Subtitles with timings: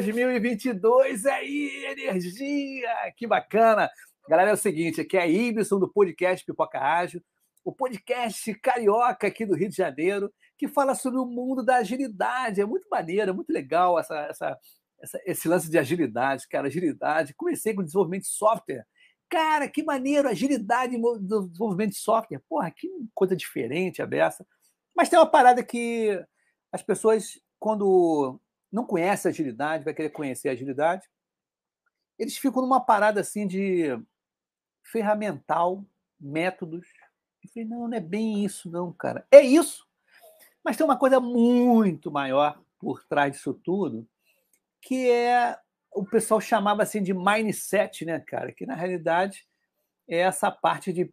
[0.00, 2.88] 2022 aí, energia!
[3.14, 3.90] Que bacana!
[4.26, 7.22] Galera, é o seguinte, aqui é a Ibson do podcast Pipoca Ágil,
[7.62, 12.62] o podcast carioca aqui do Rio de Janeiro, que fala sobre o mundo da agilidade.
[12.62, 14.58] É muito maneiro, é muito legal essa, essa,
[15.02, 17.34] essa, esse lance de agilidade, cara, agilidade.
[17.34, 18.86] Comecei com desenvolvimento de software.
[19.28, 22.40] Cara, que maneiro, agilidade do desenvolvimento de software.
[22.48, 24.46] Porra, que coisa diferente a beça.
[24.96, 26.18] Mas tem uma parada que
[26.72, 28.40] as pessoas, quando
[28.72, 31.08] não conhecem agilidade, vai querer conhecer a agilidade,
[32.18, 33.98] eles ficam numa parada assim de
[34.82, 35.84] ferramental,
[36.20, 36.86] métodos.
[37.42, 39.26] Eu falei, não, não é bem isso, não, cara.
[39.30, 39.88] É isso,
[40.62, 44.06] mas tem uma coisa muito maior por trás disso tudo,
[44.80, 45.58] que é
[45.92, 48.52] o pessoal chamava assim de mindset, né, cara?
[48.52, 49.46] Que na realidade
[50.06, 51.12] é essa parte de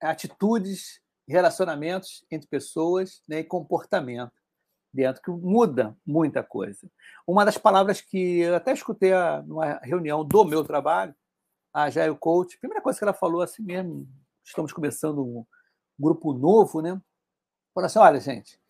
[0.00, 4.41] atitudes, relacionamentos entre pessoas né, e comportamento
[4.92, 6.90] dentro, que muda muita coisa.
[7.26, 9.12] Uma das palavras que eu até escutei
[9.46, 11.14] numa reunião do meu trabalho,
[11.72, 14.06] a Jair Coach, a primeira coisa que ela falou assim mesmo,
[14.44, 15.44] estamos começando um
[15.98, 17.00] grupo novo, né?
[17.74, 18.60] Falou assim: olha, gente,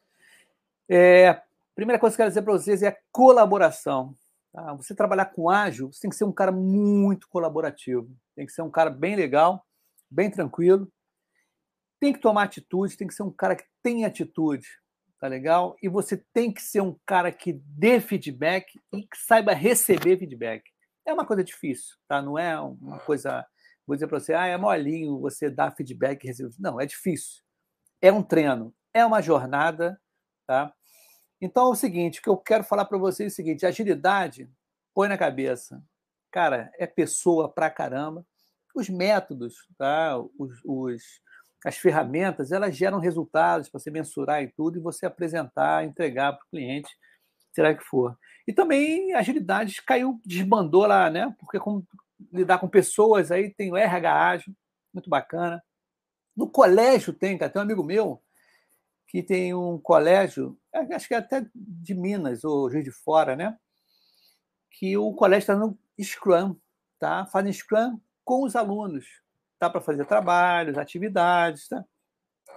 [0.89, 1.43] é,
[1.75, 4.15] primeira coisa que eu quero dizer para vocês é colaboração.
[4.53, 4.75] Tá?
[4.75, 8.63] Você trabalhar com ágil, você tem que ser um cara muito colaborativo, tem que ser
[8.63, 9.67] um cara bem legal,
[10.11, 10.87] bem tranquilo,
[11.99, 14.67] tem que tomar atitude, tem que ser um cara que tem atitude,
[15.23, 15.77] tá legal?
[15.81, 20.69] E você tem que ser um cara que dê feedback e que saiba receber feedback.
[21.07, 22.21] É uma coisa difícil, tá?
[22.21, 23.47] Não é uma coisa,
[23.87, 26.53] vou dizer para você, ah, é molinho você dar feedback e receber.
[26.59, 27.41] Não, é difícil.
[28.01, 29.97] É um treino, é uma jornada,
[30.45, 30.75] tá?
[31.41, 34.51] Então é o seguinte, o que eu quero falar para vocês é o seguinte, agilidade,
[34.93, 35.81] põe na cabeça.
[36.33, 38.27] Cara, é pessoa pra caramba.
[38.75, 40.19] Os métodos, tá?
[40.37, 41.03] Os, os
[41.65, 46.45] as ferramentas elas geram resultados para você mensurar e tudo e você apresentar, entregar para
[46.45, 46.91] o cliente,
[47.53, 48.19] será que for.
[48.47, 51.35] E também a agilidade caiu, desbandou lá, né?
[51.39, 51.87] Porque como
[52.33, 54.55] lidar com pessoas aí tem o RH ágil,
[54.93, 55.63] muito bacana.
[56.37, 58.21] No colégio tem, cara, tem um amigo meu
[59.07, 63.37] que tem um colégio, é, acho que é até de Minas ou Rio de Fora,
[63.37, 63.57] né?
[64.71, 66.57] Que o colégio está no Scrum,
[66.99, 67.27] tá?
[67.27, 69.22] Fazem Scrum com os alunos
[69.63, 71.69] dá para fazer trabalhos, atividades.
[71.69, 71.85] Tá?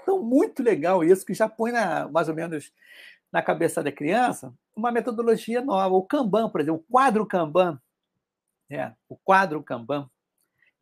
[0.01, 2.71] Então, muito legal isso, que já põe na, mais ou menos
[3.31, 5.93] na cabeça da criança uma metodologia nova.
[5.93, 7.79] O Kanban, por exemplo, o quadro Kanban,
[8.71, 10.09] é, o quadro Kanban,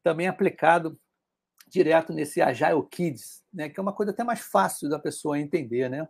[0.02, 0.98] também aplicado
[1.68, 5.90] direto nesse Agile Kids, né, que é uma coisa até mais fácil da pessoa entender,
[5.90, 6.08] né,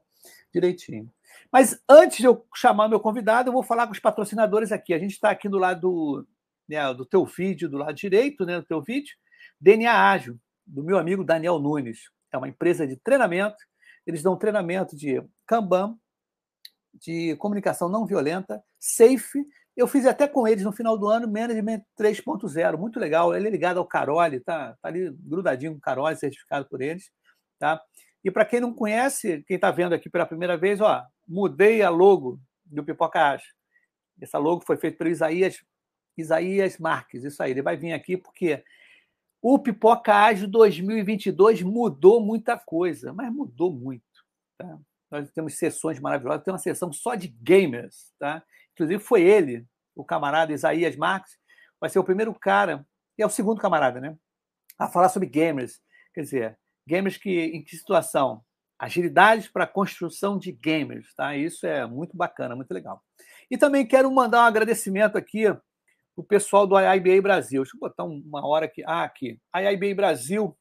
[0.54, 1.12] direitinho.
[1.52, 4.94] Mas antes de eu chamar meu convidado, eu vou falar com os patrocinadores aqui.
[4.94, 6.28] A gente está aqui do lado do,
[6.68, 9.16] né, do teu vídeo, do lado direito né, do teu vídeo,
[9.64, 10.38] DNA Ágil,
[10.68, 12.10] do meu amigo Daniel Nunes.
[12.34, 13.56] É uma empresa de treinamento.
[14.06, 15.98] Eles dão treinamento de Kanban,
[16.94, 19.48] de comunicação não violenta, SAFE.
[19.76, 23.34] Eu fiz até com eles no final do ano Management 3.0, muito legal.
[23.34, 27.10] Ele é ligado ao Carole, tá, tá ali grudadinho com o Carole, certificado por eles.
[27.58, 27.82] Tá?
[28.22, 31.90] E para quem não conhece, quem está vendo aqui pela primeira vez, ó, mudei a
[31.90, 33.48] logo do Pipoca Ágil.
[34.22, 35.64] Essa logo foi feita pelo Isaías,
[36.18, 37.24] Isaías Marques.
[37.24, 38.62] Isso aí, ele vai vir aqui porque
[39.46, 44.02] o Pipoca Ágil 2022 mudou muita coisa, mas mudou muito.
[44.58, 44.80] Tá?
[45.12, 48.14] Nós temos sessões maravilhosas, tem uma sessão só de gamers.
[48.18, 48.42] Tá?
[48.72, 51.38] Inclusive, foi ele, o camarada Isaías Marques,
[51.78, 52.88] vai ser o primeiro cara,
[53.18, 54.16] e é o segundo camarada, né?
[54.80, 55.82] A falar sobre gamers.
[56.16, 58.42] Quer dizer, gamers que em que situação?
[58.80, 61.36] Agilidades para a construção de gamers, tá?
[61.36, 63.04] Isso é muito bacana, muito legal.
[63.52, 65.44] E também quero mandar um agradecimento aqui
[66.16, 67.64] o pessoal do IIBA Brasil.
[67.64, 68.84] Deixa eu botar uma hora aqui.
[68.86, 69.40] Ah, aqui.
[69.56, 70.58] IIBA Brasil,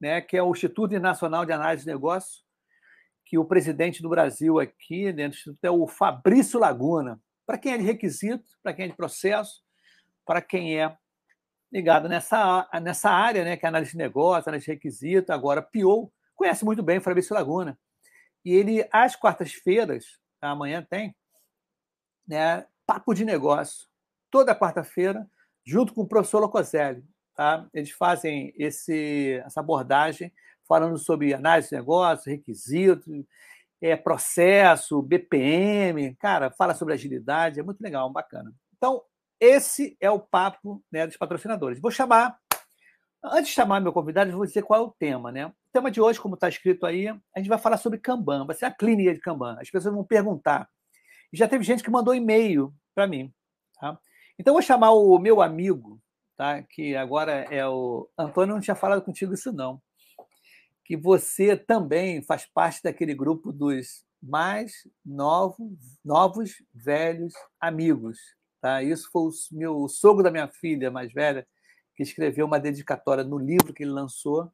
[0.00, 2.44] né, que é o Instituto Nacional de Análise de Negócios,
[3.24, 7.20] que o presidente do Brasil aqui, né, do Instituto, é o Fabrício Laguna.
[7.44, 9.62] Para quem é de requisito, para quem é de processo,
[10.24, 10.96] para quem é
[11.72, 16.10] ligado nessa, nessa área, né, que é análise de negócio, análise de requisito, agora PO,
[16.34, 17.78] conhece muito bem o Fabrício Laguna.
[18.44, 21.14] E ele, às quartas-feiras, amanhã tem,
[22.26, 23.87] né, papo de negócio
[24.30, 25.26] toda quarta-feira,
[25.64, 27.04] junto com o professor Locoselli.
[27.34, 27.66] Tá?
[27.72, 30.32] Eles fazem esse, essa abordagem
[30.66, 33.24] falando sobre análise de negócio, requisitos,
[33.80, 38.52] é, processo, BPM, cara, fala sobre agilidade, é muito legal, bacana.
[38.76, 39.02] Então,
[39.40, 41.80] esse é o papo né, dos patrocinadores.
[41.80, 42.36] Vou chamar,
[43.24, 45.30] antes de chamar meu convidado, vou dizer qual é o tema.
[45.30, 45.46] Né?
[45.46, 48.56] O tema de hoje, como está escrito aí, a gente vai falar sobre Kanban, vai
[48.56, 49.56] ser a clínica de Kanban.
[49.60, 50.68] As pessoas vão perguntar.
[51.32, 53.32] Já teve gente que mandou e-mail para mim.
[53.80, 53.98] Tá?
[54.38, 56.00] Então, vou chamar o meu amigo,
[56.36, 56.62] tá?
[56.62, 58.08] que agora é o.
[58.16, 59.82] Antônio não tinha falado contigo isso, não.
[60.84, 64.72] Que você também faz parte daquele grupo dos mais
[65.04, 68.18] novos, novos velhos amigos.
[68.60, 68.82] Tá?
[68.82, 71.46] Isso foi o, meu, o sogro da minha filha mais velha,
[71.96, 74.50] que escreveu uma dedicatória no livro que ele lançou.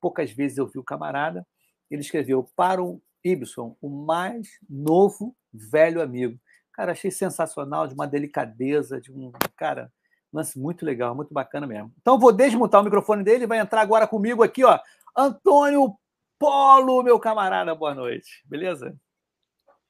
[0.00, 1.46] Poucas vezes eu vi o camarada.
[1.90, 6.38] Ele escreveu para o Ibson, o mais novo velho amigo.
[6.76, 9.32] Cara, achei sensacional, de uma delicadeza, de um.
[9.56, 9.90] Cara,
[10.30, 11.90] lance muito legal, muito bacana mesmo.
[11.98, 14.78] Então, vou desmutar o microfone dele, vai entrar agora comigo aqui, ó.
[15.16, 15.96] Antônio
[16.38, 18.44] Polo, meu camarada, boa noite.
[18.44, 18.94] Beleza?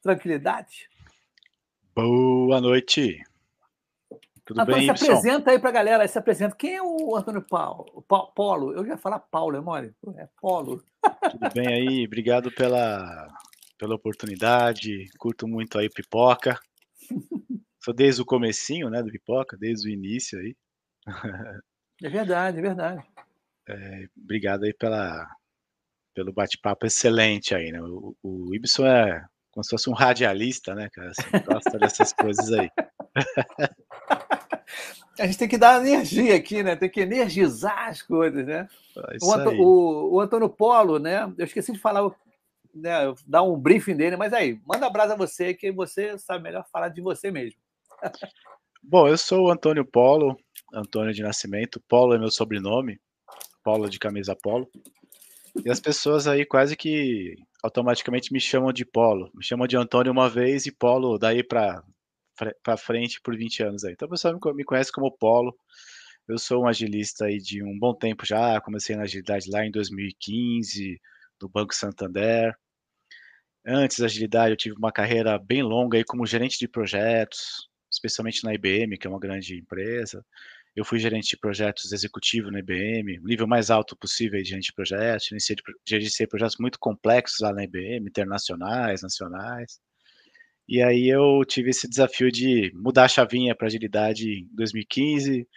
[0.00, 0.88] Tranquilidade?
[1.92, 3.20] Boa noite.
[4.44, 6.54] Tudo Antônio, bem, se apresenta aí para a galera, se apresenta.
[6.54, 8.04] Quem é o Antônio Paulo?
[8.32, 8.72] Polo?
[8.72, 9.92] Eu ia falar Paulo, é mole?
[10.18, 10.84] É Polo.
[11.32, 12.06] Tudo bem aí?
[12.06, 13.26] Obrigado pela,
[13.76, 15.08] pela oportunidade.
[15.18, 16.60] Curto muito aí pipoca.
[17.82, 20.56] Sou desde o comecinho, né, do pipoca, desde o início aí.
[22.02, 23.06] É verdade, é verdade.
[23.68, 25.26] É, obrigado aí pela,
[26.14, 27.80] pelo bate-papo excelente aí, né?
[27.80, 31.10] O, o Ibson é como se fosse um radialista, né, cara?
[31.10, 32.70] Assim, gosta dessas coisas aí.
[35.18, 36.76] A gente tem que dar energia aqui, né?
[36.76, 38.68] Tem que energizar as coisas, né?
[38.94, 41.22] É o, Anto, o, o, Antônio Polo, né?
[41.38, 42.10] Eu esqueci de falar,
[42.76, 46.64] né, dar um briefing dele, mas aí, manda abraço a você, que você sabe melhor
[46.70, 47.58] falar de você mesmo.
[48.82, 50.36] Bom, eu sou o Antônio Polo,
[50.72, 51.82] Antônio de Nascimento.
[51.88, 53.00] Polo é meu sobrenome,
[53.64, 54.70] Polo de camisa Polo.
[55.64, 59.30] E as pessoas aí quase que automaticamente me chamam de Polo.
[59.34, 61.82] Me chamam de Antônio uma vez e Polo daí para
[62.62, 63.94] para frente por 20 anos aí.
[63.94, 65.56] Então o pessoal me conhece como Polo.
[66.28, 69.70] Eu sou um agilista aí de um bom tempo já, comecei na agilidade lá em
[69.70, 71.00] 2015,
[71.40, 72.54] no Banco Santander.
[73.66, 78.44] Antes da agilidade eu tive uma carreira bem longa aí como gerente de projetos, especialmente
[78.44, 80.24] na IBM, que é uma grande empresa.
[80.76, 84.74] Eu fui gerente de projetos executivo na IBM, nível mais alto possível de gerente de
[84.74, 85.28] projetos,
[85.84, 89.80] gerenciei projetos muito complexos lá na IBM, internacionais, nacionais.
[90.68, 95.48] E aí eu tive esse desafio de mudar a chavinha para agilidade em 2015.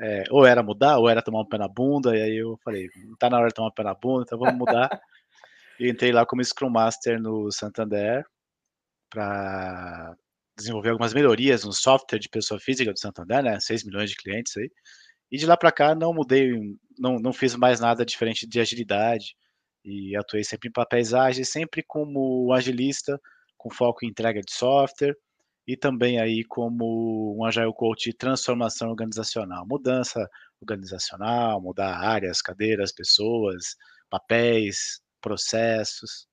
[0.00, 2.16] É, ou era mudar, ou era tomar um pé na bunda.
[2.16, 4.38] E aí eu falei, não tá na hora de tomar um pé na bunda, então
[4.38, 4.88] vamos mudar.
[5.82, 8.24] e entrei lá como Scrum Master no Santander
[9.10, 10.14] para
[10.56, 13.58] desenvolver algumas melhorias no software de pessoa física do Santander, né?
[13.58, 14.70] 6 milhões de clientes aí.
[15.28, 16.52] E de lá para cá não mudei,
[16.96, 19.34] não, não fiz mais nada diferente de agilidade
[19.84, 23.20] e atuei sempre em papéis ágeis, sempre como agilista,
[23.56, 25.16] com foco em entrega de software
[25.66, 30.28] e também aí como um agile coach de transformação organizacional, mudança
[30.60, 33.74] organizacional, mudar áreas, cadeiras, pessoas,
[34.08, 36.26] papéis, processos.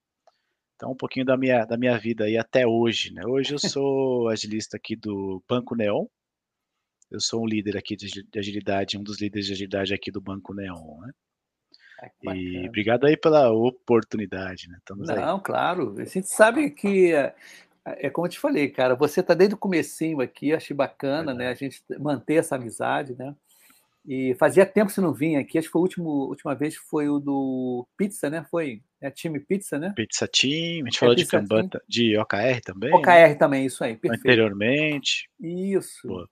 [0.76, 3.14] Então, um pouquinho da minha, da minha vida aí até hoje.
[3.14, 3.22] Né?
[3.26, 6.06] Hoje eu sou agilista aqui do Banco Neon.
[7.12, 10.54] Eu sou um líder aqui de, agilidade, um dos líderes de agilidade aqui do Banco
[10.54, 11.00] Neon.
[11.02, 11.12] Né?
[12.24, 14.70] e obrigado aí pela oportunidade.
[14.70, 14.78] Né?
[14.78, 15.44] Estamos Não, aí.
[15.44, 15.96] claro.
[16.00, 17.36] A gente sabe que é,
[17.86, 21.50] é como eu te falei, cara, você está desde o comecinho aqui, achei bacana, né?
[21.50, 23.36] A gente manter essa amizade, né?
[24.10, 26.76] E fazia tempo que você não vinha aqui, acho que foi a última, última vez
[26.76, 28.44] foi o do Pizza, né?
[28.50, 29.94] Foi é, time Pizza, né?
[29.96, 32.92] Pizza Team, a gente é, falou de Kanban, de OKR também.
[32.92, 33.36] OKR né?
[33.36, 34.22] também, isso aí, perfeito.
[34.22, 35.30] Anteriormente.
[35.40, 36.08] Isso.
[36.08, 36.28] Boa.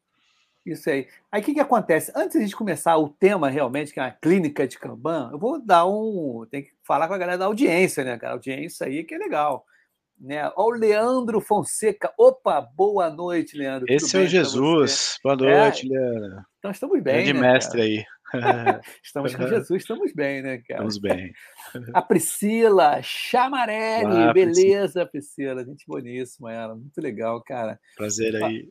[0.65, 1.07] Isso aí.
[1.31, 2.11] Aí o que, que acontece?
[2.15, 5.85] Antes de começar o tema realmente, que é a clínica de Kanban, eu vou dar
[5.85, 6.47] um.
[6.49, 8.33] Tem que falar com a galera da audiência, né, cara?
[8.33, 9.63] A audiência aí que é legal.
[10.19, 10.51] Né?
[10.55, 12.11] Ó, o Leandro Fonseca.
[12.17, 13.85] Opa, boa noite, Leandro.
[13.87, 15.19] Esse é o Jesus.
[15.23, 16.45] Boa noite, é, Leandro.
[16.67, 17.25] Então estamos bem.
[17.25, 17.83] De né, mestre cara?
[17.83, 18.81] aí.
[19.01, 20.85] estamos com Jesus, estamos bem, né, cara?
[20.85, 21.33] Estamos bem.
[21.93, 25.63] A Priscila Chamarelli, Olá, beleza, Priscila.
[25.63, 27.79] Gente boníssima ela, muito legal, cara.
[27.95, 28.67] Prazer aí.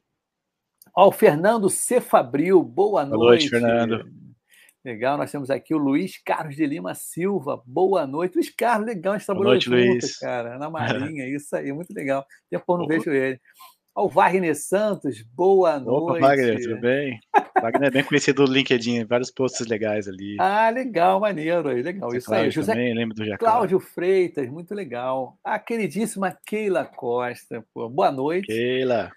[0.95, 2.01] Ó, o Fernando C.
[2.01, 3.19] Fabril, boa, boa noite.
[3.19, 4.27] Boa noite, Fernando.
[4.85, 7.63] Legal, nós temos aqui o Luiz Carlos de Lima Silva.
[7.67, 8.35] Boa noite.
[8.35, 10.19] Luiz Carlos, legal, a gente trabalhou noite, juntos, Luiz.
[10.19, 12.27] cara, na Marinha, isso aí, muito legal.
[12.51, 13.41] Tempo não vejo ele.
[13.97, 16.19] Ó, o Wagner Santos, boa noite.
[16.19, 17.19] Opa, Wagner, tudo bem?
[17.63, 20.37] Wagner é bem conhecido do LinkedIn, vários posts legais ali.
[20.39, 22.11] Ah, legal, maneiro aí, legal.
[22.11, 23.47] Você isso aí, José também, lembro do Jacó.
[23.47, 25.39] Cláudio Freitas, muito legal.
[25.43, 28.49] A queridíssima Keila Costa, pô, boa noite.
[28.49, 29.11] Keila.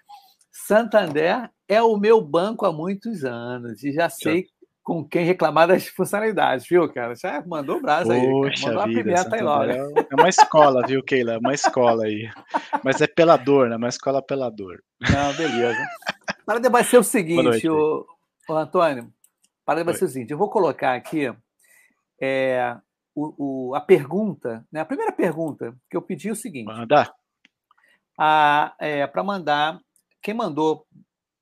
[0.50, 4.46] Santander é o meu banco há muitos anos e já sei
[4.82, 7.14] com quem reclamar das funcionalidades, viu, cara?
[7.14, 8.28] Já mandou o braço aí.
[8.28, 9.70] Poxa mandou vida, a pimenta aí logo.
[9.70, 11.34] É uma escola, viu, Keila?
[11.34, 12.30] É uma escola aí.
[12.82, 13.76] Mas é pelador, né?
[13.76, 14.82] Uma escola pelador.
[15.00, 15.78] Não, beleza.
[16.44, 18.06] Para vai ser o seguinte, o,
[18.48, 19.12] o Antônio.
[19.64, 21.32] Para vai ser o seguinte, eu vou colocar aqui
[22.20, 22.76] é,
[23.14, 24.80] o, o, a pergunta, né?
[24.80, 26.66] A primeira pergunta que eu pedi é o seguinte.
[26.66, 27.12] Mandar.
[28.80, 29.78] É, para mandar,
[30.20, 30.86] quem mandou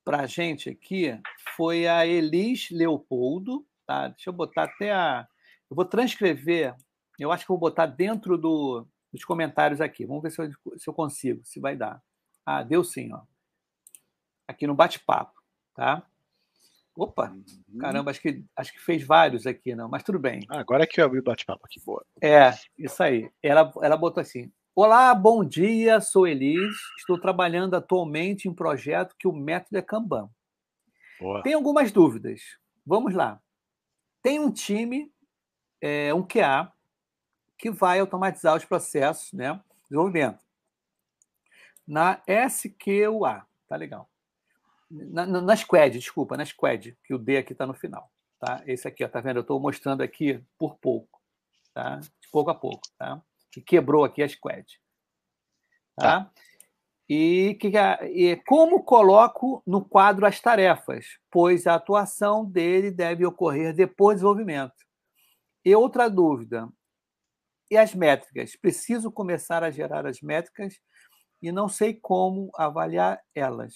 [0.09, 1.21] para a gente aqui
[1.55, 3.67] foi a Elis Leopoldo.
[3.87, 4.09] Tá?
[4.09, 5.29] Deixa eu botar até a.
[5.71, 6.75] Eu vou transcrever,
[7.19, 10.07] eu acho que vou botar dentro do, dos comentários aqui.
[10.07, 12.03] Vamos ver se eu, se eu consigo, se vai dar.
[12.47, 13.21] Ah, deu sim, ó.
[14.49, 15.43] Aqui no bate-papo.
[15.75, 16.03] tá?
[16.97, 17.79] Opa, uhum.
[17.79, 20.41] caramba, acho que, acho que fez vários aqui, não, mas tudo bem.
[20.49, 22.03] Ah, agora é que eu abri o bate-papo aqui, boa.
[22.23, 23.31] É, isso aí.
[23.43, 29.17] Ela, ela botou assim: Olá, bom dia, sou Elis, estou trabalhando atualmente em um projeto
[29.19, 30.31] que o método é Kanban.
[31.19, 31.43] Boa.
[31.43, 32.41] Tem algumas dúvidas.
[32.87, 33.43] Vamos lá.
[34.23, 35.13] Tem um time,
[35.81, 36.73] é, um QA,
[37.59, 39.53] que vai automatizar os processos, né?
[39.55, 40.39] De desenvolvimento.
[41.85, 44.09] Na SQA, tá legal.
[44.89, 48.09] Na, na, na Squad, desculpa, na Squad, que o D aqui está no final.
[48.39, 48.63] Tá?
[48.65, 49.39] Esse aqui, ó, tá vendo?
[49.39, 51.21] Eu estou mostrando aqui por pouco,
[51.75, 51.97] tá?
[51.97, 53.21] De pouco a pouco, tá?
[53.51, 54.67] Que quebrou aqui a Squad.
[55.97, 56.25] Tá?
[56.25, 56.33] tá.
[57.09, 57.73] E, que,
[58.13, 61.07] e como coloco no quadro as tarefas?
[61.31, 64.75] Pois a atuação dele deve ocorrer depois do desenvolvimento.
[65.65, 66.69] E outra dúvida,
[67.71, 68.57] e as métricas?
[68.57, 70.79] Preciso começar a gerar as métricas
[71.41, 73.75] e não sei como avaliar elas.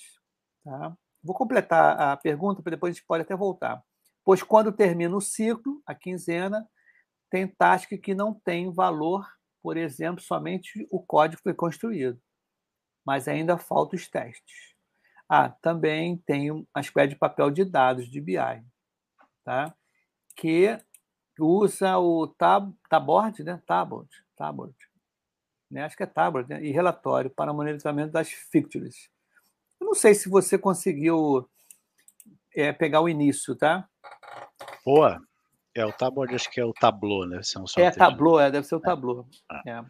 [0.64, 0.94] Tá?
[1.22, 3.82] Vou completar a pergunta, para depois a gente pode até voltar.
[4.24, 6.68] Pois quando termina o ciclo, a quinzena,
[7.30, 9.26] tem task que não tem valor,
[9.62, 12.20] por exemplo, somente o código foi construído,
[13.04, 14.72] mas ainda faltam os testes.
[15.28, 18.36] Ah, também tem uma espécie de papel de dados de BI,
[19.44, 19.74] tá?
[20.36, 20.78] que
[21.38, 23.62] usa o tab, Tabord, né?
[23.66, 24.76] Tabord, Tabord,
[25.70, 25.84] né?
[25.84, 26.64] acho que é Tabord, né?
[26.64, 29.08] e relatório para monitoramento das features.
[29.80, 31.48] Eu não sei se você conseguiu
[32.54, 33.88] é, pegar o início, tá?
[34.84, 35.20] Boa.
[35.74, 37.40] É o Tabord, acho que é o Tableau, né?
[37.78, 38.82] é, Tableau, é, deve ser o é.
[38.82, 39.26] Tableau.
[39.66, 39.70] É.
[39.70, 39.84] É.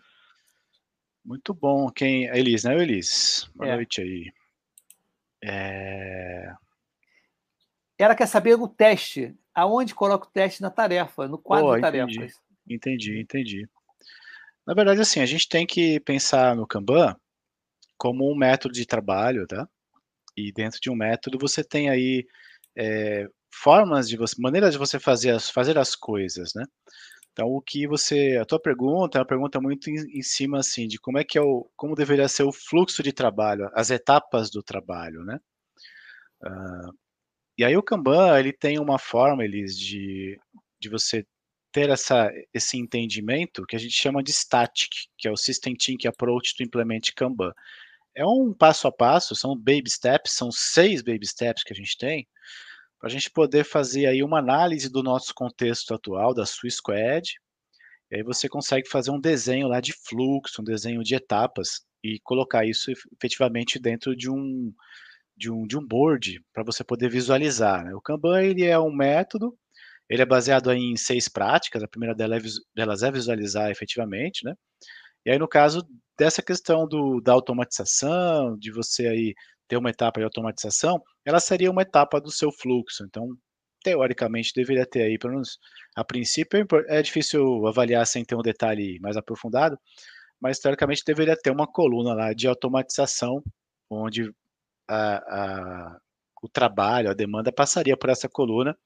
[1.25, 1.89] Muito bom.
[1.91, 2.25] Quem?
[2.27, 3.51] Elis, né, Elis?
[3.55, 3.75] Boa é.
[3.77, 4.33] noite aí.
[5.45, 6.53] É...
[7.99, 11.81] Ela quer saber o teste aonde coloca o teste na tarefa, no quadro oh, de
[11.81, 12.41] tarefas.
[12.69, 13.69] Entendi, entendi.
[14.67, 17.17] Na verdade, assim, a gente tem que pensar no Kanban
[17.99, 19.69] como um método de trabalho, tá?
[20.37, 22.27] E dentro de um método você tem aí
[22.77, 26.65] é, formas de você, maneiras de você fazer as, fazer as coisas, né?
[27.33, 30.87] Então, o que você, a tua pergunta é uma pergunta muito em, em, cima, assim,
[30.87, 34.51] de como é que é o, como deveria ser o fluxo de trabalho, as etapas
[34.51, 35.39] do trabalho, né?
[36.43, 36.93] Uh,
[37.57, 40.39] e aí o Kanban, ele tem uma forma, Elis, de,
[40.81, 41.27] de você
[41.73, 46.09] ter essa, esse entendimento que a gente chama de static, que é o System Thinking
[46.09, 47.53] Approach to Implement Kanban.
[48.15, 51.97] É um passo a passo, são baby steps, são seis baby steps que a gente
[51.97, 52.29] tem,
[53.03, 57.35] para a gente poder fazer aí uma análise do nosso contexto atual, da sua squad,
[58.09, 62.21] e aí você consegue fazer um desenho lá de fluxo, um desenho de etapas, e
[62.23, 64.73] colocar isso efetivamente dentro de um,
[65.37, 67.85] de um, de um board para você poder visualizar.
[67.85, 67.93] Né?
[67.93, 69.59] O Kanban ele é um método,
[70.09, 74.55] ele é baseado em seis práticas, a primeira delas é visualizar efetivamente, né?
[75.27, 75.85] E aí, no caso
[76.17, 79.35] dessa questão do, da automatização, de você aí
[79.69, 83.04] ter uma etapa de automatização, ela seria uma etapa do seu fluxo.
[83.04, 83.28] Então,
[83.83, 85.59] teoricamente, deveria ter aí, pelo menos
[85.97, 89.78] a princípio, é, é difícil avaliar sem ter um detalhe mais aprofundado,
[90.40, 93.42] mas teoricamente deveria ter uma coluna lá de automatização,
[93.90, 94.33] onde
[94.88, 95.99] a, a,
[96.42, 98.76] o trabalho, a demanda passaria por essa coluna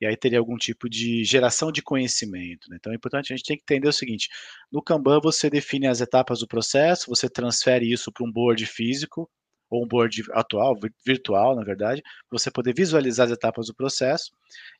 [0.00, 2.68] e aí teria algum tipo de geração de conhecimento.
[2.68, 2.76] Né?
[2.78, 4.28] Então é importante a gente tem que entender o seguinte:
[4.70, 9.30] no Kanban você define as etapas do processo, você transfere isso para um board físico
[9.72, 14.30] ou um board atual, virtual, na verdade, para você poder visualizar as etapas do processo.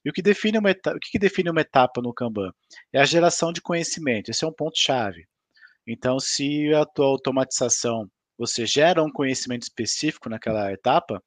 [0.05, 2.53] E o que define uma etapa, o que define uma etapa no Kanban?
[2.93, 4.31] É a geração de conhecimento.
[4.31, 5.27] Esse é um ponto chave.
[5.87, 8.07] Então, se a tua automatização
[8.37, 11.23] você gera um conhecimento específico naquela etapa,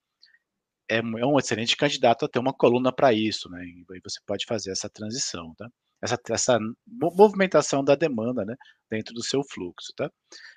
[0.90, 3.64] é, é um excelente candidato a ter uma coluna para isso, né?
[3.66, 5.68] E você pode fazer essa transição, tá?
[6.02, 8.56] Essa, essa movimentação da demanda, né?
[8.90, 10.10] Dentro do seu fluxo, tá?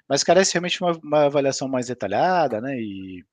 [0.09, 2.77] Mas carece realmente uma, uma avaliação mais detalhada, né?
[2.79, 3.25] E,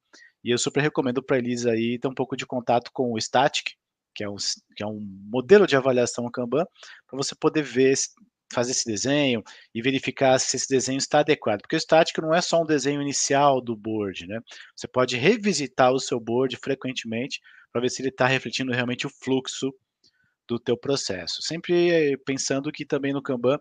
[0.43, 3.71] e eu super recomendo para eles aí ter um pouco de contato com o Static,
[4.13, 4.35] que é um,
[4.75, 6.65] que é um modelo de avaliação Kanban,
[7.07, 7.95] para você poder ver
[8.53, 9.43] fazer esse desenho
[9.73, 13.01] e verificar se esse desenho está adequado, porque o estático não é só um desenho
[13.01, 14.39] inicial do board, né?
[14.75, 19.09] Você pode revisitar o seu board frequentemente para ver se ele está refletindo realmente o
[19.09, 19.73] fluxo
[20.47, 21.41] do teu processo.
[21.41, 23.57] Sempre pensando que também no Kanban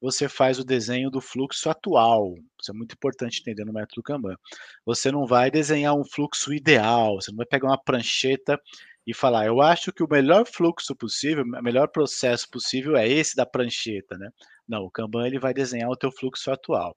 [0.00, 2.34] você faz o desenho do fluxo atual.
[2.60, 4.36] Isso é muito importante entender no método Kanban.
[4.84, 8.60] Você não vai desenhar um fluxo ideal, você não vai pegar uma prancheta
[9.06, 13.36] e falar, eu acho que o melhor fluxo possível, o melhor processo possível é esse
[13.36, 14.30] da prancheta, né?
[14.68, 16.96] Não, o Kanban ele vai desenhar o teu fluxo atual.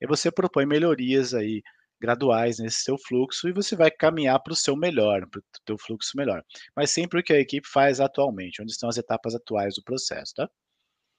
[0.00, 1.62] E você propõe melhorias aí
[2.02, 5.78] graduais nesse seu fluxo e você vai caminhar para o seu melhor, para o teu
[5.78, 6.42] fluxo melhor.
[6.74, 10.34] Mas sempre o que a equipe faz atualmente, onde estão as etapas atuais do processo,
[10.34, 10.50] tá?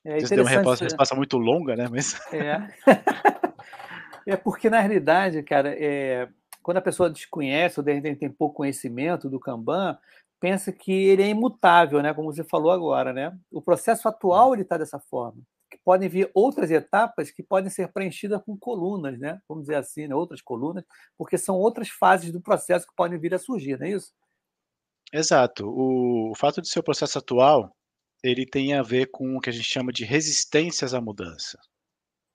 [0.06, 1.88] É Você deu uma resposta, resposta muito longa, né?
[1.90, 2.20] Mas...
[2.34, 2.68] É.
[4.34, 6.28] é porque, na realidade, cara, é,
[6.62, 9.98] quando a pessoa desconhece ou de repente tem pouco conhecimento do Kanban,
[10.42, 12.14] pensa que ele é imutável, né?
[12.14, 13.34] Como você falou agora, né?
[13.50, 15.42] O processo atual ele está dessa forma.
[15.74, 19.40] Que podem vir outras etapas que podem ser preenchidas com colunas, né?
[19.50, 20.14] Vamos dizer assim, né?
[20.14, 20.84] outras colunas,
[21.18, 24.14] porque são outras fases do processo que podem vir a surgir, não é isso?
[25.12, 25.66] Exato.
[25.66, 27.76] O, o fato de ser o processo atual,
[28.24, 31.58] ele tem a ver com o que a gente chama de resistências à mudança.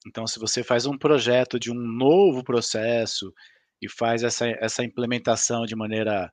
[0.04, 3.32] Então, se você faz um projeto de um novo processo
[3.80, 6.28] e faz essa, essa implementação de maneira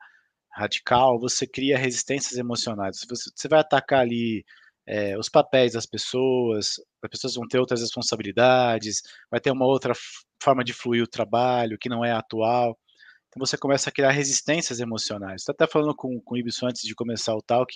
[0.51, 2.97] radical, você cria resistências emocionais.
[3.07, 4.43] Você, você vai atacar ali
[4.87, 9.93] é, os papéis das pessoas, as pessoas vão ter outras responsabilidades, vai ter uma outra
[10.41, 12.77] forma de fluir o trabalho que não é atual.
[13.27, 15.41] Então você começa a criar resistências emocionais.
[15.41, 17.75] Estou até falando com, com o Ibson antes de começar o talk,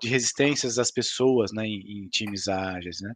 [0.00, 3.00] de resistências das pessoas né, em, em times ágeis.
[3.00, 3.12] Né?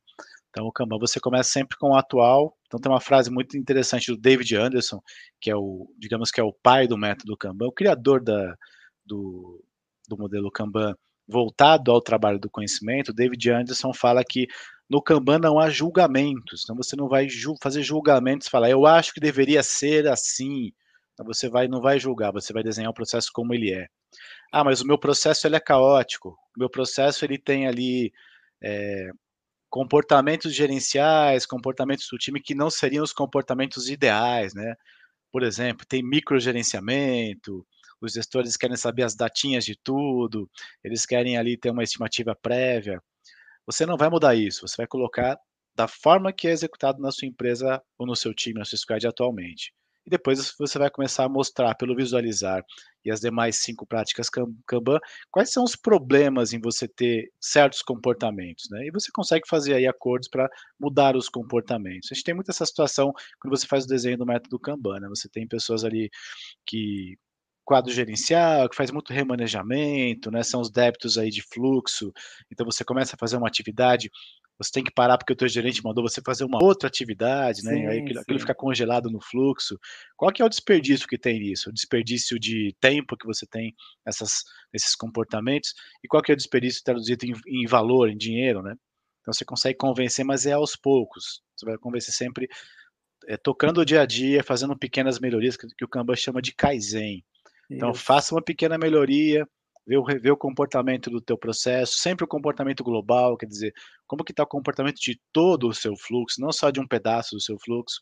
[0.51, 2.57] Então, o Kanban, você começa sempre com o atual.
[2.67, 5.01] Então, tem uma frase muito interessante do David Anderson,
[5.41, 8.57] que é o, digamos que é o pai do método Kanban, o criador da,
[9.05, 9.63] do,
[10.09, 10.97] do modelo Kanban
[11.27, 13.13] voltado ao trabalho do conhecimento.
[13.13, 14.47] David Anderson fala que
[14.89, 16.63] no Kanban não há julgamentos.
[16.65, 20.73] Então, você não vai ju fazer julgamentos, falar, eu acho que deveria ser assim.
[21.13, 23.87] Então, você vai, não vai julgar, você vai desenhar o processo como ele é.
[24.53, 26.31] Ah, mas o meu processo ele é caótico.
[26.57, 28.13] O meu processo ele tem ali
[28.63, 29.11] é,
[29.71, 34.75] comportamentos gerenciais, comportamentos do time que não seriam os comportamentos ideais, né?
[35.33, 37.67] Por exemplo, tem microgerenciamento,
[38.05, 40.51] os gestores querem saber as datinhas de tudo,
[40.83, 43.03] eles querem ali ter uma estimativa prévia.
[43.67, 45.39] Você não vai mudar isso, você vai colocar
[45.75, 49.07] da forma que é executado na sua empresa ou no seu time, na sua squad
[49.07, 49.73] atualmente
[50.07, 52.63] e depois você vai começar a mostrar pelo visualizar
[53.05, 54.29] e as demais cinco práticas
[54.67, 54.99] Kanban,
[55.31, 58.87] quais são os problemas em você ter certos comportamentos, né?
[58.87, 62.11] E você consegue fazer aí acordos para mudar os comportamentos.
[62.11, 65.09] A gente tem muito essa situação quando você faz o desenho do método Kanban, né?
[65.09, 66.11] Você tem pessoas ali
[66.67, 67.19] que
[67.65, 70.43] quadro gerencial, que faz muito remanejamento, né?
[70.43, 72.13] São os débitos aí de fluxo.
[72.51, 74.11] Então você começa a fazer uma atividade,
[74.59, 77.73] você tem que parar porque o teu gerente mandou você fazer uma outra atividade, né?
[77.73, 79.79] Sim, aí aquilo, aquilo, fica congelado no fluxo.
[80.17, 81.71] Qual que é o desperdício que tem nisso?
[81.71, 83.75] O desperdício de tempo que você tem
[84.07, 85.75] nessas, nesses comportamentos
[86.05, 88.77] e qual que é o desperdício traduzido em, em valor, em dinheiro, né?
[89.21, 91.43] Então você consegue convencer, mas é aos poucos.
[91.57, 92.47] Você vai convencer sempre
[93.27, 96.53] é, tocando o dia a dia, fazendo pequenas melhorias que, que o Kanban chama de
[96.53, 97.25] Kaizen.
[97.71, 98.05] Então Isso.
[98.05, 99.47] faça uma pequena melhoria,
[99.87, 103.73] ver o, ver o comportamento do teu processo, sempre o comportamento global, quer dizer,
[104.07, 107.35] como que está o comportamento de todo o seu fluxo, não só de um pedaço
[107.35, 108.01] do seu fluxo.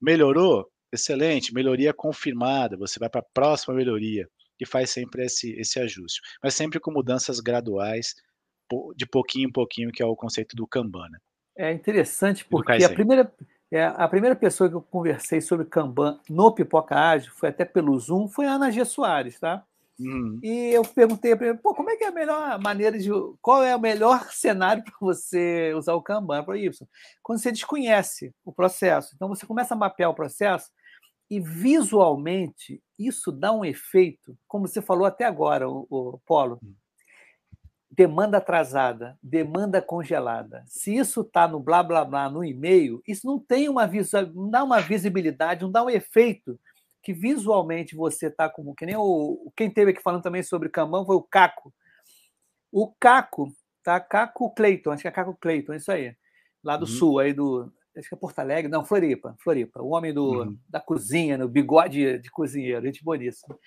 [0.00, 0.70] Melhorou?
[0.92, 6.20] Excelente, melhoria confirmada, você vai para a próxima melhoria e faz sempre esse, esse ajuste,
[6.42, 8.14] mas sempre com mudanças graduais,
[8.96, 11.08] de pouquinho em pouquinho, que é o conceito do Kanban.
[11.10, 11.18] Né?
[11.56, 13.32] É interessante porque a primeira,
[13.72, 17.98] é, a primeira pessoa que eu conversei sobre Kanban no Pipoca Ágil, foi até pelo
[17.98, 18.84] Zoom, foi a Ana G.
[18.84, 19.64] Soares, tá?
[19.98, 20.40] Uhum.
[20.42, 23.10] E eu perguntei para ele, pô, como é que é a melhor maneira de.
[23.42, 26.42] Qual é o melhor cenário para você usar o Kanban?
[26.42, 26.88] Para Y.
[27.22, 29.12] Quando você desconhece o processo.
[29.14, 30.70] Então você começa a mapear o processo
[31.30, 36.58] e visualmente isso dá um efeito, como você falou até agora, o, o Polo.
[36.62, 36.74] Hum.
[37.90, 40.62] Demanda atrasada, demanda congelada.
[40.66, 43.84] Se isso está no blá blá blá no e-mail, isso não tem uma
[44.32, 46.58] não dá uma visibilidade, não dá um efeito
[47.02, 48.74] que visualmente você está como.
[48.74, 49.52] Que nem o.
[49.56, 51.72] Quem teve aqui falando também sobre Kanban foi o Caco.
[52.70, 53.98] O Caco, tá?
[53.98, 56.14] Caco Cleiton, acho que é Caco Cleiton, isso aí.
[56.62, 56.92] Lá do uhum.
[56.92, 57.72] sul, aí do.
[57.96, 59.82] Acho que é Porto Alegre, não, Floripa, Floripa.
[59.82, 60.58] O homem do, uhum.
[60.68, 63.58] da cozinha, no bigode de cozinheiro, gente boníssima.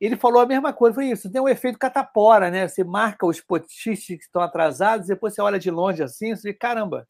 [0.00, 2.66] Ele falou a mesma coisa, foi isso, tem um efeito catapora, né?
[2.66, 6.58] Você marca os potistas que estão atrasados, depois você olha de longe assim, você diz,
[6.58, 7.06] caramba,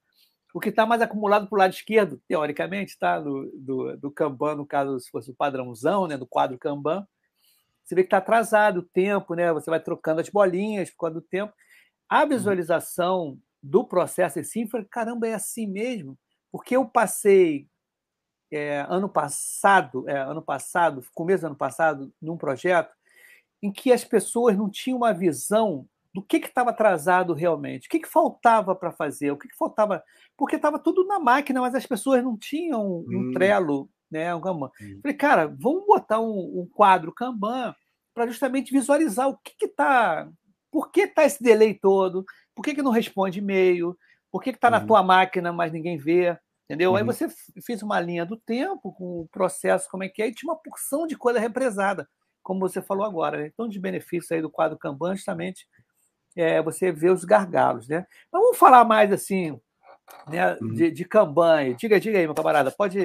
[0.53, 3.21] o que está mais acumulado para o lado esquerdo, teoricamente, tá?
[3.21, 6.17] do, do, do Kanban, no caso, se fosse o padrãozão, né?
[6.17, 7.07] do quadro Kanban,
[7.85, 9.53] você vê que está atrasado o tempo, né?
[9.53, 11.53] você vai trocando as bolinhas por causa do tempo.
[12.09, 12.29] A uhum.
[12.29, 16.19] visualização do processo em si, foi, caramba, é assim mesmo?
[16.51, 17.69] Porque eu passei
[18.51, 22.95] é, ano passado, é, ano passado, começo do ano passado, num projeto
[23.63, 28.01] em que as pessoas não tinham uma visão do que estava atrasado realmente, o que,
[28.01, 30.03] que faltava para fazer, o que, que faltava.
[30.37, 33.31] Porque estava tudo na máquina, mas as pessoas não tinham um hum.
[33.33, 34.71] Trello, né, um Kanban.
[34.81, 34.99] Hum.
[35.03, 37.75] Falei, cara, vamos botar um, um quadro Kanban
[38.13, 40.29] para justamente visualizar o que está.
[40.71, 42.25] Por que está esse delay todo?
[42.55, 43.97] Por que, que não responde e-mail?
[44.33, 44.87] Por que está na uhum.
[44.87, 46.37] tua máquina, mas ninguém vê?
[46.71, 46.93] Entendeu?
[46.93, 46.97] Uhum.
[46.99, 47.27] Aí você
[47.67, 50.57] fez uma linha do tempo com o processo, como é que é, e tinha uma
[50.57, 52.09] porção de coisa represada,
[52.45, 53.39] como você falou agora.
[53.39, 53.51] Né?
[53.53, 55.67] Então, de benefício aí do quadro Kanban, justamente
[56.37, 58.07] é, você vê os gargalos, né?
[58.31, 59.61] Mas vamos falar mais assim,
[60.29, 60.73] né, uhum.
[60.73, 61.75] de, de Kanban.
[61.75, 63.01] Diga, diga aí, meu camarada, pode.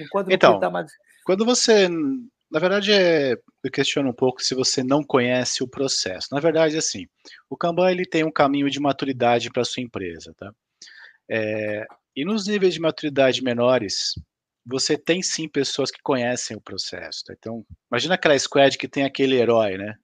[0.00, 0.90] Enquanto então, tá mais...
[1.24, 1.88] quando você
[2.50, 6.28] na verdade, é, eu questiono um pouco se você não conhece o processo.
[6.32, 7.06] Na verdade, assim,
[7.50, 10.52] o Kanban ele tem um caminho de maturidade para sua empresa, tá?
[11.28, 11.84] É,
[12.16, 14.14] e nos níveis de maturidade menores,
[14.64, 17.22] você tem sim pessoas que conhecem o processo.
[17.24, 17.34] Tá?
[17.38, 19.94] Então, imagina aquela squad que tem aquele herói, né?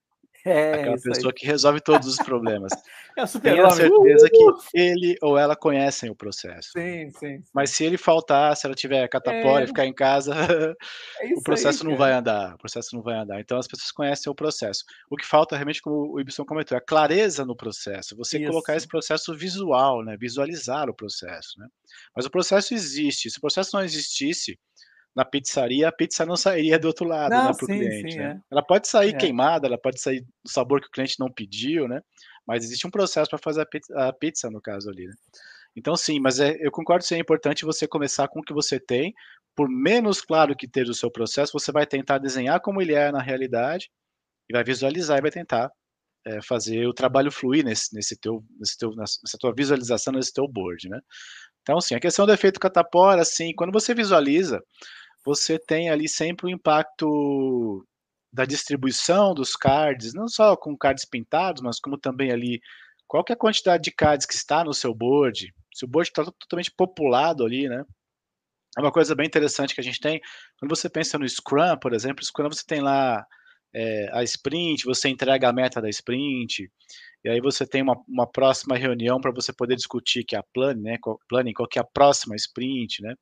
[0.53, 1.35] É, Aquela pessoa aí.
[1.35, 2.73] que resolve todos os problemas.
[3.15, 4.31] É Tenha certeza uh!
[4.31, 6.71] que ele ou ela conhecem o processo.
[6.73, 7.19] Sim, sim.
[7.19, 7.43] sim.
[7.53, 9.65] Mas se ele faltar, se ela tiver catapora é.
[9.65, 10.33] e ficar em casa,
[11.21, 12.55] é o processo aí, não vai andar.
[12.55, 13.39] O processo não vai andar.
[13.39, 14.83] Então as pessoas conhecem o processo.
[15.11, 18.17] O que falta realmente, como o Ibson comentou, é a clareza no processo.
[18.17, 18.51] Você isso.
[18.51, 20.17] colocar esse processo visual, né?
[20.19, 21.67] Visualizar o processo, né?
[22.17, 23.31] Mas o processo existe.
[23.31, 24.59] Se o processo não existisse,
[25.15, 28.13] na pizzaria, a pizza não sairia do outro lado, não, né, para o cliente.
[28.13, 28.41] Sim, né?
[28.41, 28.41] é.
[28.51, 29.19] Ela pode sair é.
[29.19, 32.01] queimada, ela pode sair do sabor que o cliente não pediu, né?
[32.47, 35.15] Mas existe um processo para fazer a pizza, a pizza, no caso ali, né?
[35.77, 38.79] Então, sim, mas é, eu concordo que é importante você começar com o que você
[38.79, 39.15] tem,
[39.55, 43.11] por menos claro que ter o seu processo, você vai tentar desenhar como ele é
[43.11, 43.91] na realidade,
[44.49, 45.71] e vai visualizar e vai tentar
[46.27, 50.47] é, fazer o trabalho fluir nesse, nesse teu, nesse teu, nessa tua visualização, nesse teu
[50.47, 51.01] board, né?
[51.63, 54.61] Então, sim, a questão do efeito catapora, assim, quando você visualiza,
[55.25, 57.87] você tem ali sempre o impacto
[58.33, 62.61] da distribuição dos cards, não só com cards pintados, mas como também ali
[63.07, 65.53] qual é a quantidade de cards que está no seu board.
[65.75, 67.85] Se o board está totalmente populado ali, né?
[68.77, 70.19] É uma coisa bem interessante que a gente tem.
[70.59, 73.23] Quando você pensa no Scrum, por exemplo, Scrum você tem lá
[73.75, 76.71] é, a sprint, você entrega a meta da sprint,
[77.25, 80.45] e aí você tem uma, uma próxima reunião para você poder discutir que é a
[80.55, 80.97] plan, né,
[81.29, 83.15] planning, qual que é a próxima sprint, né?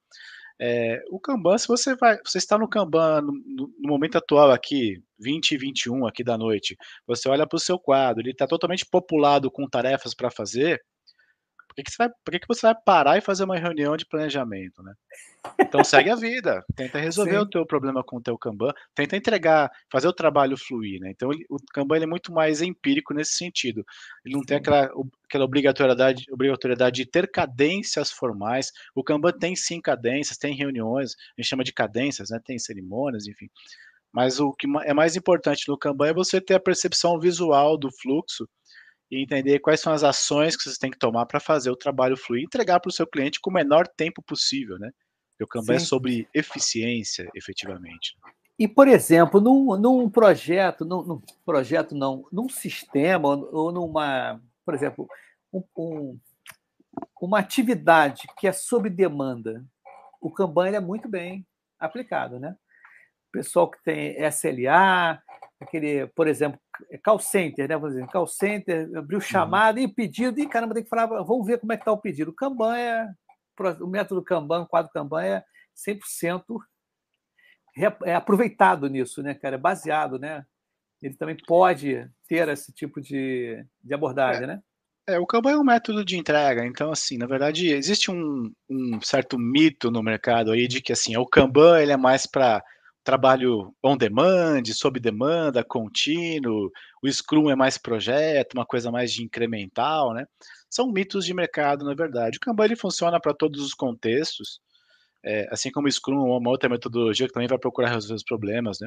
[0.63, 3.33] É, o Kanban, se você vai, você está no Kanban no,
[3.79, 7.79] no, momento atual aqui, 20 e 21 aqui da noite, você olha para o seu
[7.79, 10.79] quadro, ele está totalmente populado com tarefas para fazer,
[11.71, 13.97] por que, que, você vai, por que, que você vai parar e fazer uma reunião
[13.97, 14.93] de planejamento, né?
[15.61, 17.39] Então segue a vida, tenta resolver Sim.
[17.39, 21.13] o teu problema com o teu Kanban, tenta entregar, fazer o trabalho fluir, né?
[21.13, 23.85] Então ele, o Kanban é muito mais empírico nesse sentido.
[24.25, 24.47] Ele não Sim.
[24.47, 24.91] tem aquela,
[25.25, 28.73] aquela obrigatoriedade, obrigatoriedade de ter cadências formais.
[28.93, 32.41] O Kanban tem sim cadências, tem reuniões, a gente chama de cadências, né?
[32.45, 33.49] Tem cerimônias, enfim.
[34.13, 37.91] Mas o que é mais importante no Kanban é você ter a percepção visual do
[37.93, 38.49] fluxo
[39.11, 42.17] e entender quais são as ações que você tem que tomar para fazer o trabalho
[42.17, 44.91] fluir e entregar para o seu cliente com o menor tempo possível, né?
[45.43, 48.15] O Kanban é sobre eficiência, efetivamente.
[48.59, 54.75] E, por exemplo, num, num projeto, num, num, projeto não, num sistema ou numa, por
[54.75, 55.09] exemplo,
[55.51, 56.19] um, um,
[57.19, 59.65] uma atividade que é sob demanda,
[60.21, 61.47] o Kanban é muito bem
[61.79, 62.55] aplicado, né?
[63.29, 65.23] O pessoal que tem SLA,
[65.61, 66.59] aquele, por exemplo,
[67.05, 67.79] call center, né?
[67.79, 69.87] Por exemplo, call center, abriu chamada uhum.
[69.87, 72.31] e pedido, e caramba, tem que falar, vamos ver como é que está o pedido.
[72.31, 73.07] O Kanban é,
[73.81, 75.45] o método Kanban, o quadro Kanban é
[75.77, 76.45] 100%
[78.05, 79.57] é aproveitado nisso, né, cara?
[79.57, 80.45] É baseado, né?
[81.01, 84.47] Ele também pode ter esse tipo de, de abordagem, é.
[84.47, 84.63] né?
[85.09, 89.01] É, o Kanban é um método de entrega, então, assim, na verdade, existe um, um
[89.01, 92.63] certo mito no mercado aí de que, assim, o Kanban, ele é mais para
[93.11, 96.71] trabalho on demand, sob demanda, contínuo,
[97.03, 100.27] o Scrum é mais projeto, uma coisa mais de incremental, né?
[100.71, 102.37] São mitos de mercado, na verdade.
[102.37, 104.61] O Kanban ele funciona para todos os contextos,
[105.25, 108.79] é, assim como o Scrum, uma outra metodologia que também vai procurar resolver os problemas,
[108.79, 108.87] né?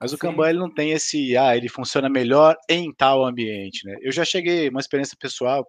[0.00, 0.22] Mas o Sim.
[0.22, 3.96] Kanban ele não tem esse, ah, ele funciona melhor em tal ambiente, né?
[4.02, 5.64] Eu já cheguei, uma experiência pessoal,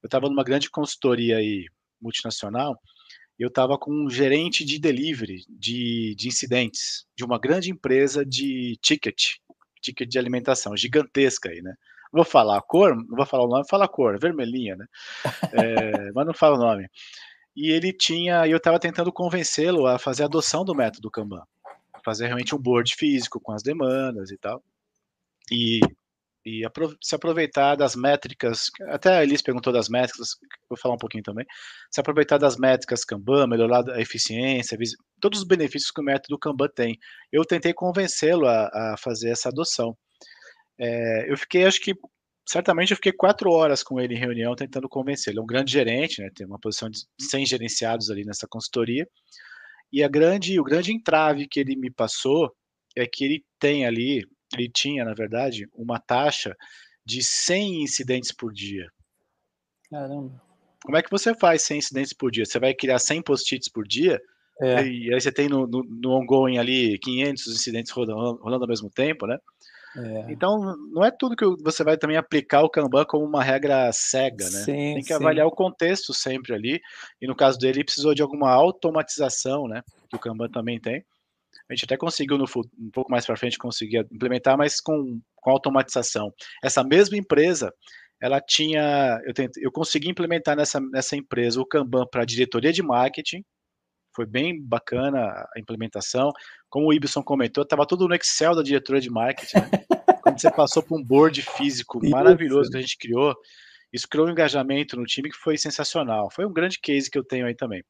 [0.00, 1.66] eu estava numa grande consultoria aí,
[2.00, 2.78] multinacional,
[3.38, 8.76] eu estava com um gerente de delivery de, de incidentes de uma grande empresa de
[8.80, 9.36] ticket,
[9.80, 11.74] ticket de alimentação, gigantesca aí, né?
[12.12, 14.86] Vou falar a cor, não vou falar o nome, fala a cor, vermelhinha, né?
[15.52, 16.88] É, mas não fala o nome.
[17.56, 21.42] E ele tinha, eu estava tentando convencê-lo a fazer a adoção do método Kanban,
[22.04, 24.62] fazer realmente um board físico com as demandas e tal.
[25.50, 25.80] E
[26.44, 26.62] e
[27.00, 30.30] se aproveitar das métricas, até a Elis perguntou das métricas,
[30.68, 31.46] vou falar um pouquinho também,
[31.90, 34.76] se aproveitar das métricas Kanban, melhorar a eficiência,
[35.20, 36.98] todos os benefícios que o método Kanban tem.
[37.30, 39.96] Eu tentei convencê-lo a, a, fazer essa adoção.
[40.78, 41.94] É, eu fiquei, acho que,
[42.48, 45.38] certamente eu fiquei quatro horas com ele em reunião tentando convencê-lo.
[45.38, 49.06] É um grande gerente, né, tem uma posição de 100 gerenciados ali nessa consultoria,
[49.92, 52.52] e a grande, o grande entrave que ele me passou
[52.96, 56.56] é que ele tem ali ele tinha, na verdade, uma taxa
[57.04, 58.86] de 100 incidentes por dia.
[59.90, 60.40] Caramba.
[60.84, 62.44] Como é que você faz 100 incidentes por dia?
[62.44, 64.20] Você vai criar 100 post-its por dia?
[64.60, 64.86] É.
[64.86, 68.90] E aí você tem no, no, no, ongoing ali 500 incidentes rolando, rolando ao mesmo
[68.90, 69.38] tempo, né?
[69.96, 70.32] É.
[70.32, 74.44] Então, não é tudo que você vai também aplicar o Kanban como uma regra cega,
[74.44, 74.60] né?
[74.60, 75.14] Sim, tem que sim.
[75.14, 76.80] avaliar o contexto sempre ali.
[77.20, 79.82] E no caso dele, precisou de alguma automatização, né?
[80.08, 81.04] Que o Kanban também tem
[81.70, 82.44] A gente até conseguiu no,
[82.78, 86.32] um pouco mais para frente conseguir implementar, mas com, com automatização.
[86.62, 87.72] Essa mesma empresa,
[88.20, 92.72] ela tinha, eu, tentei, eu consegui implementar nessa, nessa empresa o Kanban para a diretoria
[92.72, 93.44] de marketing,
[94.14, 95.20] foi bem bacana
[95.54, 96.30] a implementação.
[96.68, 99.56] Como o Ibson comentou, estava tudo no Excel da diretoria de marketing.
[99.56, 99.84] Né?
[100.22, 103.34] Quando você passou por um board físico maravilhoso que a gente criou,
[103.92, 106.30] isso criou um engajamento no time que foi sensacional.
[106.30, 107.82] Foi um grande case que eu tenho aí também.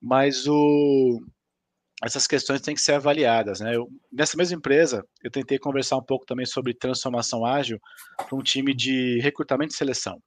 [0.00, 1.20] Mas o,
[2.04, 3.60] essas questões têm que ser avaliadas.
[3.60, 3.76] Né?
[3.76, 7.78] Eu, nessa mesma empresa, eu tentei conversar um pouco também sobre transformação ágil
[8.16, 10.20] para um time de recrutamento e seleção.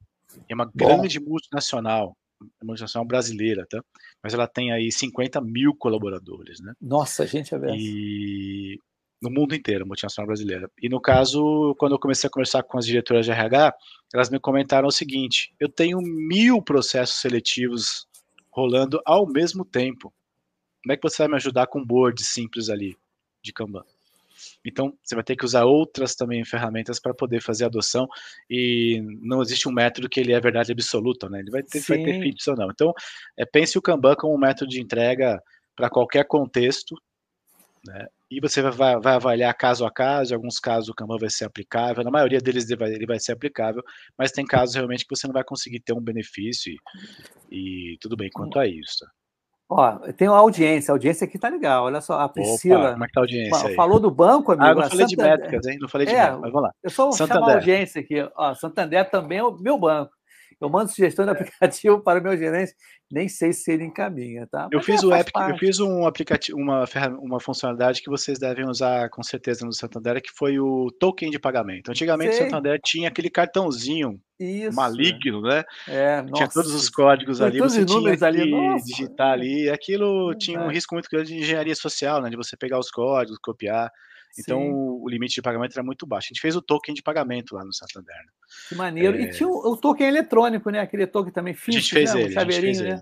[0.50, 0.72] É uma Bom.
[0.76, 2.16] grande multinacional,
[2.64, 3.84] multinacional brasileira, tá?
[4.22, 6.74] Mas ela tem aí 50 mil colaboradores, né?
[6.82, 8.78] Nossa, gente é E
[9.22, 10.70] no mundo inteiro, multinacional brasileira.
[10.82, 13.74] E no caso, quando eu comecei a conversar com as diretoras de RH,
[14.14, 18.06] elas me comentaram o seguinte: eu tenho mil processos seletivos
[18.52, 20.14] rolando ao mesmo tempo.
[20.84, 22.98] Como é que você vai me ajudar com board simples ali
[23.42, 23.84] de Kanban?
[24.66, 28.08] Então, você vai ter que usar outras também ferramentas para poder fazer a adoção
[28.50, 31.40] e não existe um método que ele é verdade absoluta, né?
[31.40, 32.70] Ele vai ter, vai ter features ou não.
[32.70, 32.94] Então,
[33.38, 35.42] é, pense o Kanban como um método de entrega
[35.76, 36.96] para qualquer contexto,
[37.86, 38.08] né?
[38.32, 41.46] E você vai, vai, avaliar caso a caso, em alguns casos o Kanban vai ser
[41.46, 43.84] aplicável, na maioria deles ele vai, ele vai ser aplicável,
[44.18, 46.74] mas tem casos realmente que você não vai conseguir ter um benefício
[47.52, 49.06] e, e tudo bem quanto a isso.
[49.76, 51.86] Ó, tem uma audiência, a audiência aqui tá legal.
[51.86, 52.80] Olha só, a Priscila.
[52.80, 53.76] Opa, como é que tá a audiência aí?
[53.76, 54.66] Falou do banco, amigo.
[54.66, 55.78] Ah, não falei de métricas, hein?
[55.82, 56.74] Não falei de é, métricas, mas vamos lá.
[56.84, 58.30] Eu só vou chamar a audiência aqui.
[58.36, 60.12] Ó, Santander também é o meu banco.
[60.64, 61.34] Eu mando sugestão de é.
[61.34, 62.74] aplicativo para o meu gerente,
[63.12, 64.70] nem sei se ele encaminha, tá?
[64.72, 66.86] eu fiz é, o Epic, eu fiz um aplicativo, uma,
[67.20, 71.38] uma funcionalidade que vocês devem usar com certeza no Santander, que foi o token de
[71.38, 71.92] pagamento.
[71.92, 72.44] Antigamente sei.
[72.44, 74.76] o Santander tinha aquele cartãozinho isso.
[74.76, 75.64] maligno, né?
[75.88, 76.34] É, nossa.
[76.34, 78.52] Tinha todos os códigos ali, todos você tinha que ali,
[78.84, 79.70] digitar ali.
[79.70, 82.30] Aquilo tinha um risco muito grande de engenharia social, né?
[82.30, 83.92] De você pegar os códigos, copiar.
[84.38, 84.72] Então Sim.
[84.72, 86.28] o limite de pagamento era muito baixo.
[86.28, 88.16] A gente fez o token de pagamento lá no Santander.
[88.16, 88.32] Né?
[88.70, 89.18] Que maneiro.
[89.18, 89.22] É...
[89.22, 90.80] E tinha o, o, token eletrônico, né?
[90.80, 92.22] Aquele token também físico, a gente fez né?
[92.22, 93.02] ele, né?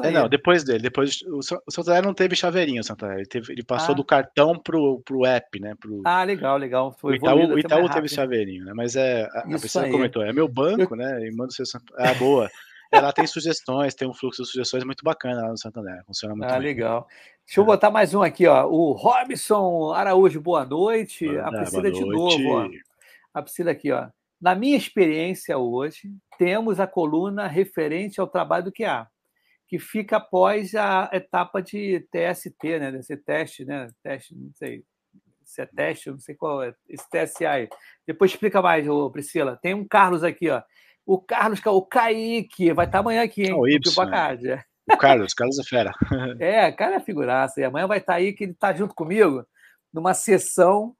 [0.00, 0.78] É, não, depois dele.
[0.78, 3.16] Depois, o Santander não teve chaveirinho, o Santander.
[3.16, 3.96] Ele, teve, ele passou ah.
[3.96, 5.74] do cartão pro, pro app, né?
[5.78, 6.00] Pro...
[6.04, 6.92] Ah, legal, legal.
[6.92, 8.72] Foi o Itaú, o Itaú teve chaveirinho, né?
[8.74, 10.96] Mas é, a, a pessoa comentou, é meu banco, Eu...
[10.96, 11.26] né?
[11.26, 11.64] E manda o seu.
[11.98, 12.48] Ah, boa.
[12.92, 16.04] Ela tem sugestões, tem um fluxo de sugestões muito bacana lá no Santander.
[16.04, 16.68] Funciona muito ah, bem.
[16.68, 17.08] legal.
[17.46, 17.66] Deixa eu é.
[17.66, 18.66] botar mais um aqui, ó.
[18.66, 21.26] O Robson Araújo, boa noite.
[21.38, 22.68] a Priscila de novo, ó.
[23.32, 24.08] A Priscila aqui, ó.
[24.38, 29.08] Na minha experiência hoje, temos a coluna referente ao trabalho do QA,
[29.66, 32.92] que fica após a etapa de TST, né?
[32.92, 33.88] Desse teste, né?
[34.02, 34.84] Teste, não sei
[35.46, 37.68] se é teste, não sei qual é, esse aí.
[38.06, 39.56] Depois explica mais, ô Priscila.
[39.56, 40.62] Tem um Carlos aqui, ó.
[41.04, 43.54] O Carlos, o Kaique, vai estar amanhã aqui, hein?
[43.54, 44.62] O Y, né?
[44.90, 45.92] O Carlos, Carlos é fera.
[46.38, 47.60] é, cara é figuraça.
[47.60, 49.44] E amanhã vai estar aí, que ele está junto comigo,
[49.92, 50.94] numa sessão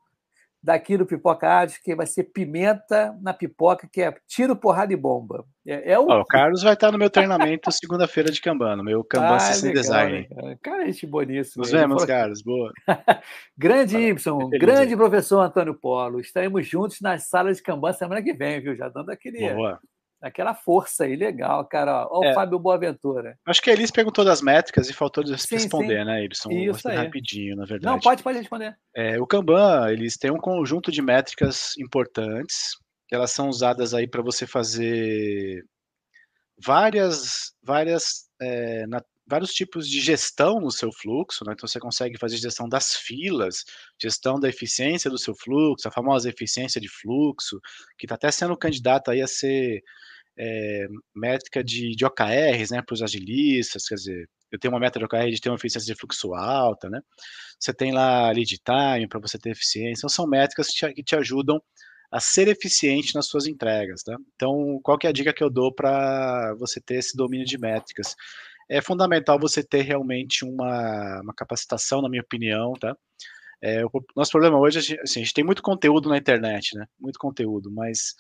[0.63, 4.97] daqui do Pipoca Rádio, que vai ser pimenta na pipoca, que é tiro, porrada e
[4.97, 5.45] bomba.
[5.67, 6.05] É, é o...
[6.05, 9.73] o Carlos vai estar no meu treinamento segunda-feira de Kanban, no meu Kanban ah, System
[9.73, 10.29] Design.
[10.29, 10.59] Cara.
[10.63, 11.63] cara, gente boníssimo.
[11.63, 12.43] Nos vemos, Carlos.
[12.43, 12.73] Boa.
[13.59, 16.21] grande Y, grande professor Antônio Polo.
[16.21, 18.77] Estaremos juntos nas salas de Kanban semana que vem, viu?
[18.77, 19.53] Já dando aquele...
[19.53, 19.81] Boa
[20.23, 22.07] aquela força aí, legal, cara.
[22.11, 22.31] Olha é.
[22.31, 23.37] o Fábio Boaventura.
[23.47, 26.05] Acho que a Elis perguntou das métricas e faltou de responder, sim.
[26.05, 26.51] né, Ibson?
[26.51, 26.97] Isso aí.
[26.97, 27.93] rapidinho, na verdade.
[27.93, 28.77] Não, pode, pode responder.
[28.97, 32.71] É, o Kanban, eles têm um conjunto de métricas importantes,
[33.09, 35.65] que elas são usadas aí para você fazer
[36.65, 41.53] várias, várias, é, na, vários tipos de gestão no seu fluxo, né?
[41.53, 43.65] Então você consegue fazer gestão das filas,
[44.01, 47.59] gestão da eficiência do seu fluxo, a famosa eficiência de fluxo,
[47.99, 49.83] que está até sendo candidata aí a ser
[50.37, 54.99] é, métrica de, de OKRs, né, para os agilistas, quer dizer, eu tenho uma meta
[54.99, 57.01] de OKR de ter uma eficiência de fluxo alta, né?
[57.59, 60.01] Você tem lá lead time para você ter eficiência.
[60.01, 61.61] Então, são métricas que te, que te, ajudam
[62.11, 64.15] a ser eficiente nas suas entregas, tá?
[64.37, 68.15] Então, qual é a dica que eu dou para você ter esse domínio de métricas?
[68.69, 72.95] É fundamental você ter realmente uma, uma capacitação, na minha opinião, tá?
[73.63, 76.85] É, o nosso problema hoje, assim, a gente tem muito conteúdo na internet, né?
[77.01, 78.15] Muito conteúdo, mas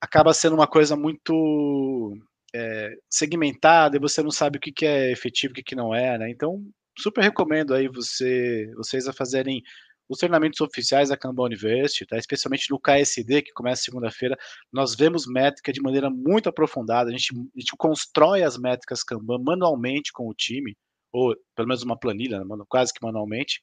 [0.00, 2.16] acaba sendo uma coisa muito
[2.54, 5.76] é, segmentada e você não sabe o que, que é efetivo e o que, que
[5.76, 6.30] não é, né?
[6.30, 6.64] Então,
[6.98, 9.62] super recomendo aí você, vocês a fazerem
[10.08, 12.18] os treinamentos oficiais da Kanban University, tá?
[12.18, 14.36] especialmente no KSD, que começa segunda-feira,
[14.72, 19.38] nós vemos métrica de maneira muito aprofundada, a gente, a gente constrói as métricas Kanban
[19.42, 20.76] manualmente com o time,
[21.10, 22.44] ou pelo menos uma planilha, né?
[22.68, 23.62] quase que manualmente,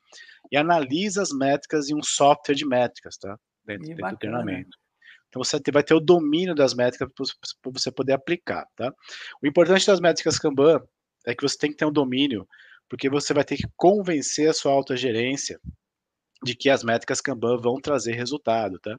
[0.52, 3.38] e analisa as métricas em um software de métricas, tá?
[3.64, 4.81] Dentro, dentro do treinamento.
[5.32, 7.10] Então você vai ter o domínio das métricas
[7.62, 8.94] para você poder aplicar, tá?
[9.41, 10.82] O importante das métricas Kanban
[11.26, 12.46] é que você tem que ter um domínio
[12.89, 15.58] porque você vai ter que convencer a sua alta gerência
[16.44, 18.98] de que as métricas Kanban vão trazer resultado, tá?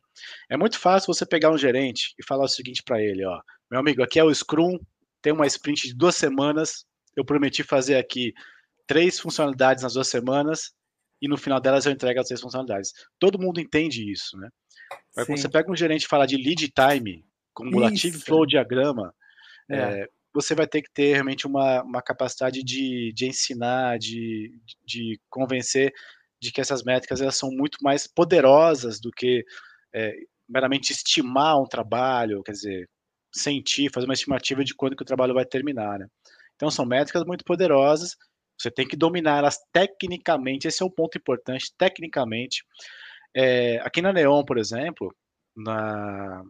[0.49, 3.39] É muito fácil você pegar um gerente e falar o seguinte para ele, ó,
[3.71, 4.79] meu amigo, aqui é o Scrum,
[5.21, 8.33] tem uma sprint de duas semanas, eu prometi fazer aqui
[8.87, 10.73] três funcionalidades nas duas semanas
[11.21, 12.93] e no final delas eu entrego as três funcionalidades.
[13.19, 14.49] Todo mundo entende isso, né?
[15.17, 17.25] Mas quando você pega um gerente e fala de lead time,
[17.55, 19.15] cumulativo flow diagrama,
[19.71, 19.77] é.
[19.77, 24.53] É, você vai ter que ter realmente uma, uma capacidade de, de ensinar, de,
[24.85, 25.93] de convencer
[26.41, 29.45] de que essas métricas elas são muito mais poderosas do que
[29.93, 30.15] é,
[30.49, 32.89] meramente estimar um trabalho, quer dizer,
[33.33, 35.99] sentir, fazer uma estimativa de quando que o trabalho vai terminar.
[35.99, 36.07] Né?
[36.57, 38.17] Então são métricas muito poderosas,
[38.59, 42.65] você tem que dominá-las tecnicamente, esse é um ponto importante, tecnicamente.
[43.35, 45.15] É, aqui na Neon, por exemplo,
[45.57, 46.43] na,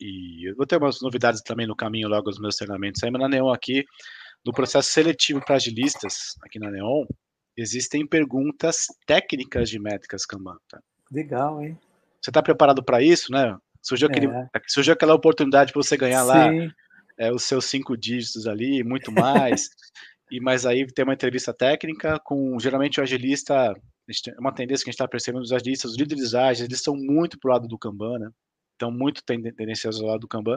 [0.00, 3.20] e eu vou ter umas novidades também no caminho logo aos meus treinamentos aí, mas
[3.20, 3.84] na Neon aqui,
[4.44, 7.04] no processo seletivo para agilistas, aqui na Neon,
[7.56, 10.56] existem perguntas técnicas de métricas Kanban.
[10.68, 10.80] Tá?
[11.12, 11.78] Legal, hein?
[12.20, 13.56] Você está preparado para isso, né?
[13.82, 14.48] Surgiu, aquele, é.
[14.66, 16.28] surgiu aquela oportunidade para você ganhar Sim.
[16.28, 16.50] lá
[17.18, 19.68] é, os seus cinco dígitos ali, muito mais.
[20.30, 23.74] e Mas aí tem uma entrevista técnica com, geralmente, o agilista,
[24.28, 26.94] é uma tendência que a gente está percebendo os agilistas, os líderes ágeis, eles são
[26.96, 28.30] muito pro lado do Kanban, né?
[28.72, 30.56] Estão muito tendenciosos ao lado do Kanban.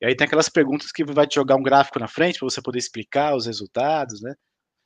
[0.00, 2.62] E aí tem aquelas perguntas que vai te jogar um gráfico na frente para você
[2.62, 4.34] poder explicar os resultados, né?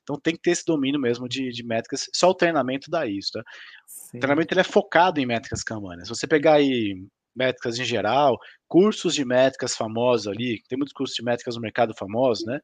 [0.03, 2.07] Então tem que ter esse domínio mesmo de, de métricas.
[2.15, 3.43] Só o treinamento dá isso, tá?
[3.87, 4.19] Sim.
[4.19, 5.97] O treinamento ele é focado em métricas Kanban.
[5.97, 6.05] Né?
[6.05, 6.95] Se você pegar aí
[7.35, 11.95] métricas em geral, cursos de métricas famosos ali, tem muitos cursos de métricas no mercado
[11.95, 12.59] famosos, né?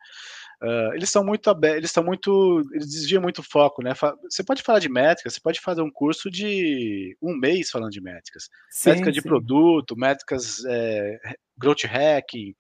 [0.63, 3.93] Uh, eles são muito abertos, eles são muito, eles desviam muito foco, né?
[4.31, 8.01] Você pode falar de métricas, você pode fazer um curso de um mês falando de
[8.01, 11.19] métricas, sim, métrica de produto, métricas é,
[11.57, 12.55] growth hacking,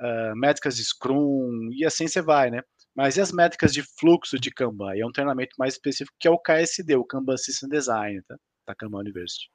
[0.00, 2.62] uh, métricas de Scrum e assim você vai, né?
[2.94, 4.94] Mas e as métricas de fluxo de Kanban?
[4.94, 8.36] E é um treinamento mais específico que é o KSD, o Kanban System Design, tá?
[8.66, 9.50] Da Kanban University.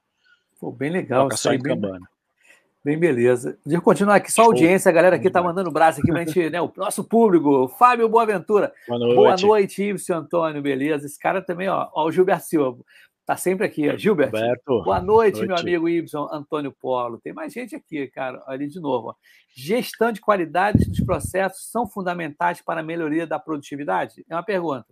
[0.60, 1.28] Pô, bem legal.
[1.32, 1.98] Isso aí, bem, Kanban.
[2.84, 3.58] Bem, beleza.
[3.64, 6.50] Deixa eu continuar aqui, só audiência, a galera aqui tá mandando braço aqui pra gente,
[6.50, 6.60] né?
[6.60, 8.72] O nosso público, Fábio Boaventura.
[8.86, 9.16] Boa noite.
[9.16, 11.06] Boa noite, Ibsen Antônio, beleza?
[11.06, 12.78] Esse cara também, ó, ó o Gilberto Silva.
[13.26, 13.96] Tá sempre aqui, ó.
[13.96, 14.36] Gilberto.
[14.36, 14.82] Roberto.
[14.82, 17.18] Boa noite, meu amigo Ibson Antônio Polo.
[17.18, 19.08] Tem mais gente aqui, cara, ali de novo.
[19.08, 19.14] Ó.
[19.54, 24.24] Gestão de qualidade dos processos são fundamentais para a melhoria da produtividade?
[24.28, 24.86] É uma pergunta.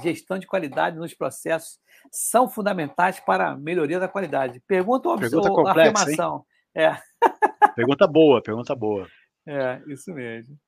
[0.00, 1.78] Gestão de qualidade nos processos
[2.10, 4.60] são fundamentais para a melhoria da qualidade.
[4.66, 6.46] Pergunta ou, pergunta complexa, afirmação?
[6.74, 6.96] É.
[7.76, 9.06] Pergunta boa, pergunta boa.
[9.46, 10.58] É, isso mesmo.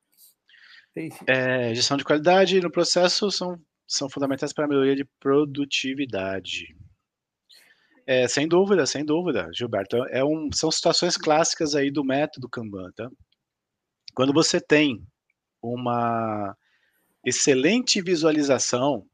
[0.93, 1.09] Tem...
[1.27, 6.75] É, gestão de qualidade no processo são, são fundamentais para a melhoria de produtividade.
[8.07, 9.97] É, sem dúvida, sem dúvida, Gilberto.
[10.09, 13.09] É um, são situações clássicas aí do método Kanban, tá?
[14.15, 15.05] Quando você tem
[15.61, 16.55] uma
[17.25, 19.05] excelente visualização,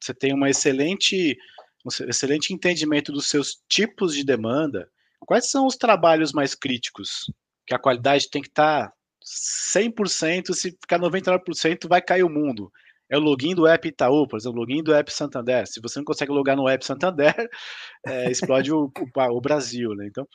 [0.00, 1.36] você tem uma excelente,
[1.84, 4.88] um excelente entendimento dos seus tipos de demanda,
[5.26, 7.30] Quais são os trabalhos mais críticos?
[7.66, 8.94] Que a qualidade tem que estar tá
[9.74, 12.70] 100%, se ficar 99% vai cair o mundo.
[13.08, 15.66] É o login do app Itaú, por exemplo, o login do app Santander.
[15.66, 17.34] Se você não consegue logar no app Santander,
[18.06, 20.06] é, explode o, o, o, Brasil, né?
[20.06, 20.26] Então,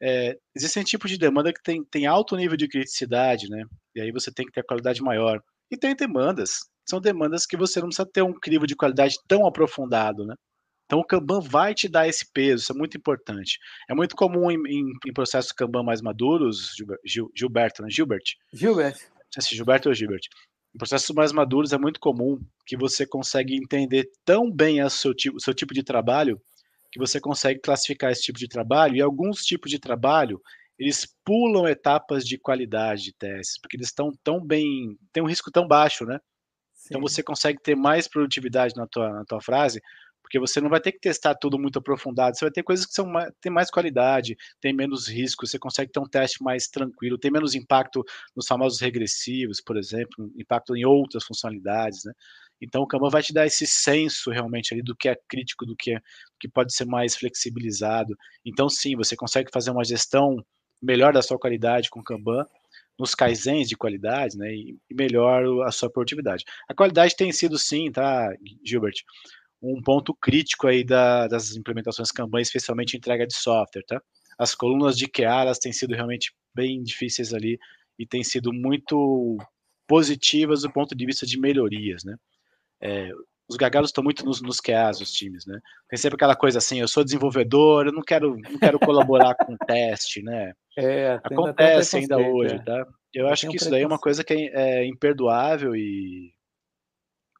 [0.00, 3.64] é, existem tipos de demanda que tem, tem alto nível de criticidade, né?
[3.94, 5.42] E aí você tem que ter qualidade maior.
[5.70, 9.46] E tem demandas, são demandas que você não precisa ter um crivo de qualidade tão
[9.46, 10.34] aprofundado, né?
[10.86, 13.58] Então o Kanban vai te dar esse peso, isso é muito importante.
[13.90, 16.74] É muito comum em, em, em processos Kanban mais maduros,
[17.04, 17.90] Gil, Gilberto, né?
[17.90, 18.24] Gilbert?
[18.54, 18.96] Gilbert.
[18.96, 20.22] Não sei se Gilberto ou Gilbert.
[20.74, 25.14] Em processos mais maduros é muito comum que você consegue entender tão bem o seu
[25.14, 26.40] tipo, o seu tipo de trabalho
[26.90, 30.40] que você consegue classificar esse tipo de trabalho e alguns tipos de trabalho
[30.78, 35.50] eles pulam etapas de qualidade de testes, porque eles estão tão bem, tem um risco
[35.50, 36.18] tão baixo, né?
[36.88, 39.80] Então, você consegue ter mais produtividade na tua, na tua frase,
[40.28, 42.92] porque você não vai ter que testar tudo muito aprofundado, você vai ter coisas que
[42.92, 47.16] são mais, tem mais qualidade, tem menos risco, você consegue ter um teste mais tranquilo,
[47.16, 48.04] tem menos impacto
[48.36, 52.12] nos famosos regressivos, por exemplo, impacto em outras funcionalidades, né?
[52.60, 55.74] Então o Kanban vai te dar esse senso realmente ali do que é crítico, do
[55.74, 56.00] que, é,
[56.38, 58.14] que pode ser mais flexibilizado.
[58.44, 60.36] Então sim, você consegue fazer uma gestão
[60.82, 62.44] melhor da sua qualidade com o Kanban,
[62.98, 66.44] nos kaizens de qualidade, né, e melhor a sua produtividade.
[66.68, 68.34] A qualidade tem sido sim, tá,
[68.64, 69.04] Gilbert,
[69.62, 74.00] um ponto crítico aí da, das implementações Kanban, especialmente entrega de software, tá?
[74.38, 77.58] As colunas de QA, elas têm sido realmente bem difíceis ali
[77.98, 79.36] e têm sido muito
[79.86, 82.16] positivas do ponto de vista de melhorias, né?
[82.80, 83.10] É,
[83.48, 85.58] os gargalos estão muito nos, nos QAs, os times, né?
[85.88, 89.56] Tem sempre aquela coisa assim, eu sou desenvolvedor, eu não quero, não quero colaborar com
[89.66, 90.52] teste, né?
[90.76, 92.58] É, Acontece ainda hoje, é.
[92.58, 92.86] tá?
[93.14, 96.30] Eu acho que isso daí é uma coisa que é, é imperdoável e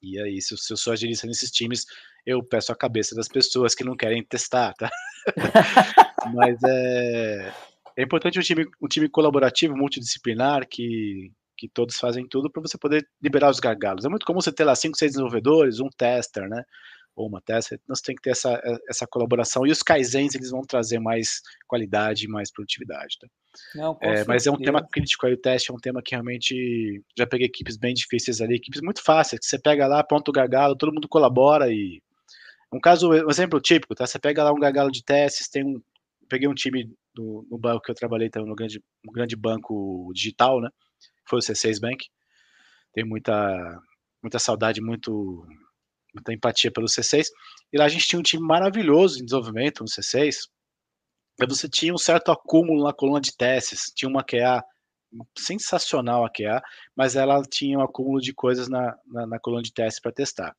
[0.03, 1.85] E aí, se eu sou agilista nesses times,
[2.25, 4.91] eu peço a cabeça das pessoas que não querem testar, tá?
[6.35, 7.53] Mas é,
[7.97, 12.79] é importante um time, um time colaborativo, multidisciplinar, que, que todos fazem tudo para você
[12.79, 14.05] poder liberar os gargalos.
[14.05, 16.63] É muito comum você ter lá cinco, seis desenvolvedores, um tester, né?
[17.17, 17.81] Ou uma tester.
[17.89, 19.67] Nós tem que ter essa, essa colaboração.
[19.67, 23.27] E os kaizens, eles vão trazer mais qualidade e mais produtividade, tá?
[23.75, 27.03] Não, é, mas é um tema crítico aí, o teste é um tema que realmente
[27.17, 30.35] já peguei equipes bem difíceis ali, equipes muito fáceis, que você pega lá, aponta o
[30.35, 32.01] gargalo, todo mundo colabora e
[32.73, 34.07] um caso, um exemplo típico, tá?
[34.07, 35.83] Você pega lá um gargalo de testes, tem um,
[36.29, 40.11] peguei um time no, no banco que eu trabalhei, então, no grande, no grande banco
[40.15, 40.69] digital, né?
[41.29, 42.07] Foi o C6 Bank.
[42.93, 43.81] Tem muita,
[44.23, 45.47] muita saudade, muito,
[46.15, 47.27] muita empatia pelo C6.
[47.73, 50.49] E lá a gente tinha um time maravilhoso em desenvolvimento no C6,
[51.47, 54.65] você tinha um certo acúmulo na coluna de testes, tinha uma QA
[55.39, 56.61] sensacional a QA,
[56.97, 60.55] mas ela tinha um acúmulo de coisas na, na, na coluna de testes para testar.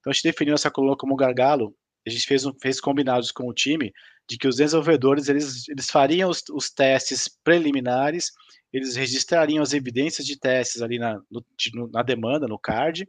[0.00, 1.74] Então a gente definiu essa coluna como gargalo,
[2.06, 3.92] a gente fez, fez combinados com o time
[4.32, 8.32] de que os desenvolvedores eles, eles fariam os, os testes preliminares,
[8.72, 11.44] eles registrariam as evidências de testes ali na, no,
[11.92, 13.06] na demanda, no card,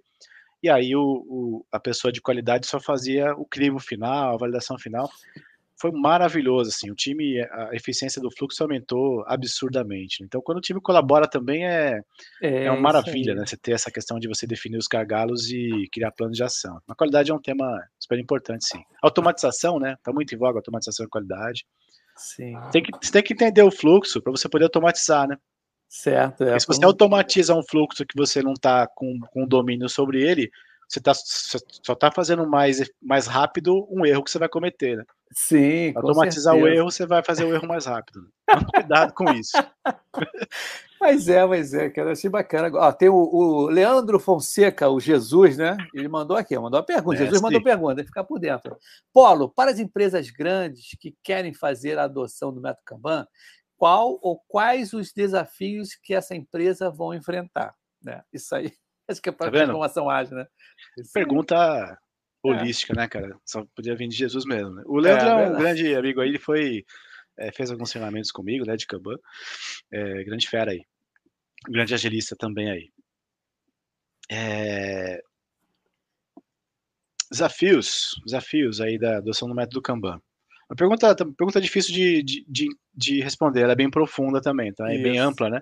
[0.61, 4.77] e aí o, o, a pessoa de qualidade só fazia o crivo final, a validação
[4.77, 5.09] final
[5.79, 10.23] foi maravilhoso, assim, o time, a eficiência do fluxo aumentou absurdamente.
[10.23, 11.99] Então, quando o time colabora também é,
[12.41, 13.45] é, é uma maravilha, né?
[13.45, 16.79] Você ter essa questão de você definir os gargalos e criar planos de ação.
[16.87, 17.65] A qualidade é um tema
[17.99, 18.81] super importante, sim.
[19.01, 19.95] Automatização, né?
[20.03, 21.65] Tá muito em voga automatização de qualidade.
[22.15, 22.53] Sim.
[22.71, 25.37] Tem que, você tem que entender o fluxo para você poder automatizar, né?
[25.89, 26.43] Certo.
[26.43, 30.49] É, se você automatiza um fluxo que você não está com, com domínio sobre ele,
[30.93, 34.97] você, tá, você só está fazendo mais, mais rápido um erro que você vai cometer,
[34.97, 35.03] né?
[35.31, 38.21] Sim, Automatizar o erro, você vai fazer o erro mais rápido.
[38.21, 38.27] Né?
[38.71, 39.57] Cuidado com isso.
[41.01, 42.69] mas é, mas é, cara, achei bacana.
[42.77, 45.75] Ó, tem o, o, Leandro Fonseca, o Jesus, né?
[45.95, 47.15] Ele mandou aqui, mandou a pergunta.
[47.15, 47.43] É, Jesus sim.
[47.43, 48.77] mandou pergunta, tem que ficar por dentro.
[49.11, 53.25] Polo, para as empresas grandes que querem fazer a adoção do método Kanban,
[53.75, 57.73] qual ou quais os desafios que essa empresa vão enfrentar?
[58.03, 58.21] Né?
[58.31, 58.71] Isso aí,
[59.09, 60.47] acho que é para tá transformação ágil, né?
[61.13, 61.97] Pergunta
[62.43, 62.95] holística, é.
[62.95, 63.37] né, cara?
[63.45, 64.73] Só podia vir de Jesus mesmo.
[64.73, 64.83] Né?
[64.85, 66.85] O Leandro é, é um grande amigo aí, ele foi.
[67.37, 69.15] É, fez alguns treinamentos comigo, né, de Kanban.
[69.91, 70.81] É, grande fera aí.
[71.67, 72.91] Grande agilista também aí.
[74.29, 75.19] É...
[77.31, 80.21] Desafios, desafios aí da adoção do método Kanban.
[80.73, 84.89] Uma pergunta, pergunta difícil de, de, de, de, responder, ela é bem profunda também, tá?
[84.89, 85.03] É Isso.
[85.03, 85.61] bem ampla, né?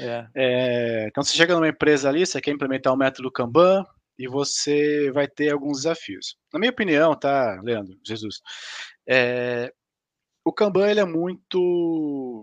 [0.00, 0.26] É.
[0.34, 3.84] É, então, você chega numa empresa ali, você quer implementar o método Kanban,
[4.18, 6.36] e você vai ter alguns desafios.
[6.52, 8.40] Na minha opinião, tá, Leandro, Jesus,
[9.08, 9.72] é,
[10.44, 12.42] o Kanban ele é muito,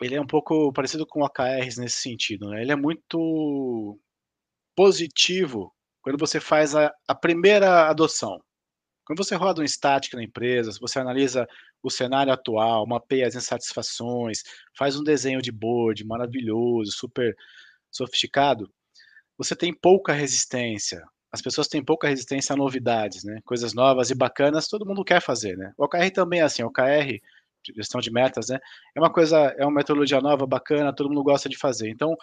[0.00, 2.62] ele é um pouco parecido com o AKRs nesse sentido, né?
[2.62, 3.98] Ele é muito
[4.76, 8.40] positivo quando você faz a, a primeira adoção.
[9.04, 11.46] Quando você roda um static na empresa, você analisa
[11.82, 14.42] o cenário atual, mapeia as insatisfações,
[14.76, 17.36] faz um desenho de board maravilhoso, super
[17.90, 18.70] sofisticado,
[19.36, 21.04] você tem pouca resistência.
[21.32, 23.40] As pessoas têm pouca resistência a novidades, né?
[23.44, 25.72] Coisas novas e bacanas, todo mundo quer fazer, né?
[25.76, 27.20] O OKR também é assim, o OKR,
[27.76, 28.58] gestão de metas, né?
[28.94, 31.90] É uma coisa, é uma metodologia nova, bacana, todo mundo gosta de fazer.
[31.90, 32.16] Então,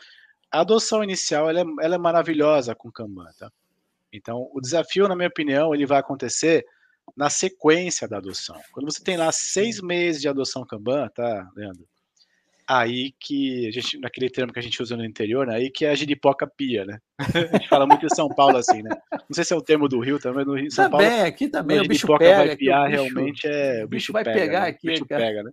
[0.52, 3.52] a adoção inicial, ela é, ela é maravilhosa com Kanban, tá?
[4.14, 6.66] Então, o desafio, na minha opinião, ele vai acontecer
[7.16, 8.60] na sequência da adoção.
[8.72, 11.88] Quando você tem lá seis meses de adoção Kanban, tá, Leandro?
[12.72, 15.86] aí que a gente, naquele termo que a gente usa no interior, né, aí que
[15.86, 17.00] é a giripoca pia, né?
[17.20, 18.90] a gente fala muito em São Paulo assim, né?
[19.12, 21.26] Não sei se é o termo do Rio também, no Rio, São também, Paulo.
[21.26, 22.46] aqui também, o bicho pega.
[22.46, 24.68] vai piar, bicho, realmente é, o bicho, vai pega, pegar né?
[24.70, 25.26] aqui, o bicho cara.
[25.26, 25.52] pega, né?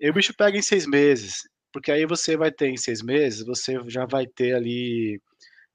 [0.00, 1.42] E o bicho pega em seis meses,
[1.72, 5.20] porque aí você vai ter em seis meses, você já vai ter ali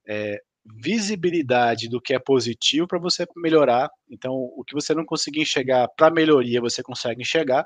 [0.08, 0.42] é,
[0.82, 3.90] visibilidade do que é positivo para você melhorar.
[4.10, 7.66] Então, o que você não conseguir enxergar para melhoria, você consegue enxergar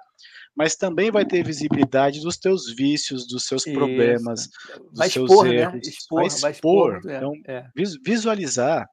[0.56, 3.76] mas também vai ter visibilidade dos teus vícios, dos seus Isso.
[3.76, 4.50] problemas,
[4.90, 5.56] dos vai seus expor, né?
[5.56, 5.74] erros.
[5.74, 5.80] Né?
[5.84, 6.42] Expor, vai expor.
[6.42, 7.70] Vai expor é, então, é.
[8.04, 8.88] visualizar,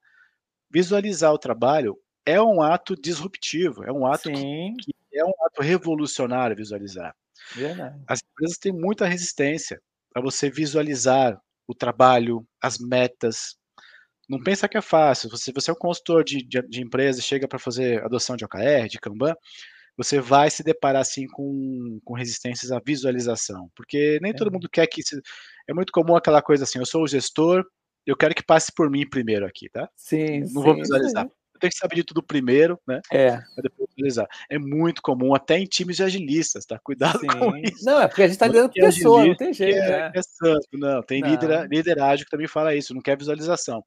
[0.70, 5.62] visualizar o trabalho é um ato disruptivo, é um ato que, que, é um ato
[5.62, 7.14] revolucionário visualizar.
[7.54, 8.02] Verdade.
[8.06, 9.80] As empresas têm muita resistência
[10.12, 13.56] para você visualizar o trabalho, as metas.
[14.28, 15.30] Não pensa que é fácil.
[15.30, 18.88] Você, você é um consultor de, de, de empresa, chega para fazer adoção de OKR,
[18.88, 19.34] de Kanban,
[19.98, 24.34] você vai se deparar assim com, com resistências à visualização, porque nem é.
[24.34, 25.20] todo mundo quer que se,
[25.68, 27.64] é muito comum aquela coisa assim, eu sou o gestor,
[28.06, 29.90] eu quero que passe por mim primeiro aqui, tá?
[29.96, 31.24] Sim, não sim, vou visualizar.
[31.24, 31.32] Sim.
[31.52, 33.00] Eu tenho que saber de tudo primeiro, né?
[33.10, 33.32] É.
[33.32, 34.28] Pra depois visualizar.
[34.48, 36.78] É muito comum, até em times de agilistas, tá?
[36.78, 37.26] Cuidado sim.
[37.26, 37.84] com isso.
[37.84, 39.76] Não, é porque a gente tá lidando com pessoa, não tem jeito.
[39.76, 40.18] É, é.
[40.18, 41.02] é santo, não.
[41.02, 41.28] Tem não.
[41.28, 43.82] Líder, lideragem que também fala isso, não quer visualização.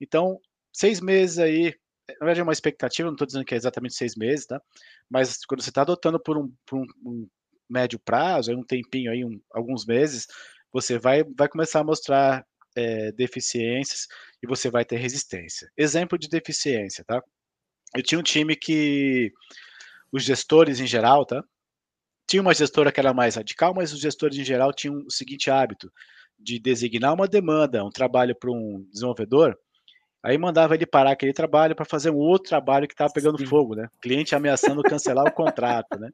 [0.00, 0.40] Então,
[0.72, 1.74] seis meses aí,
[2.08, 4.60] na verdade é uma expectativa, não estou dizendo que é exatamente seis meses, tá?
[5.08, 7.28] Mas quando você está adotando por um, por um, um
[7.68, 10.26] médio prazo, aí um tempinho aí, um, alguns meses,
[10.72, 12.44] você vai, vai começar a mostrar
[12.76, 14.06] é, deficiências
[14.42, 15.70] e você vai ter resistência.
[15.76, 17.22] Exemplo de deficiência, tá?
[17.94, 19.32] Eu tinha um time que
[20.12, 21.42] os gestores em geral, tá?
[22.28, 25.50] Tinha uma gestora que era mais radical, mas os gestores em geral tinham o seguinte
[25.50, 25.92] hábito
[26.38, 29.58] de designar uma demanda, um trabalho para um desenvolvedor,
[30.22, 33.46] aí mandava ele parar aquele trabalho para fazer um outro trabalho que estava pegando Sim.
[33.46, 33.88] fogo, né?
[34.00, 36.10] cliente ameaçando cancelar o contrato, né?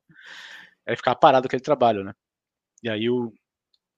[0.87, 2.13] Aí ficava parado aquele trabalho, né?
[2.83, 3.33] E aí o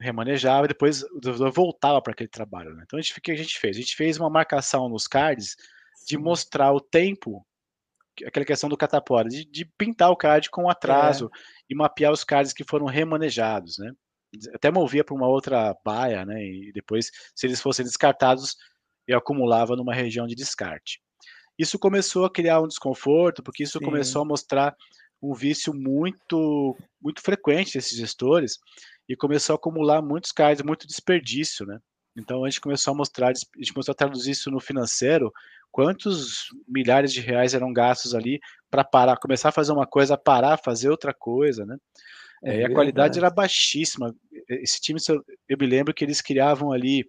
[0.01, 2.85] remanejava e depois o desenvolvedor voltava para aquele trabalho, né?
[2.87, 3.77] Então a gente, o que a gente fez?
[3.77, 5.57] A gente fez uma marcação nos cards
[6.07, 7.45] de mostrar o tempo
[8.27, 11.39] aquela questão do catapora, de, de, pintar o card com atraso é.
[11.71, 13.93] e mapear os cards que foram remanejados, né?
[14.55, 16.43] Até movia para uma outra baia, né?
[16.43, 18.57] E depois, se eles fossem descartados,
[19.09, 21.01] eu acumulava numa região de descarte.
[21.59, 23.85] Isso começou a criar um desconforto, porque isso Sim.
[23.85, 24.77] começou a mostrar
[25.21, 28.59] um vício muito muito frequente desses gestores
[29.09, 31.79] e começou a acumular muitos cards, muito desperdício, né?
[32.17, 35.33] Então a gente começou a mostrar, a gente começou a traduzir isso no financeiro
[35.71, 38.41] quantos milhares de reais eram gastos ali
[38.71, 41.77] para parar, começar a fazer uma coisa, parar, fazer outra coisa, né?
[42.43, 44.15] É, e a qualidade era baixíssima.
[44.49, 45.01] Esse time,
[45.49, 47.05] eu me lembro que eles criavam ali,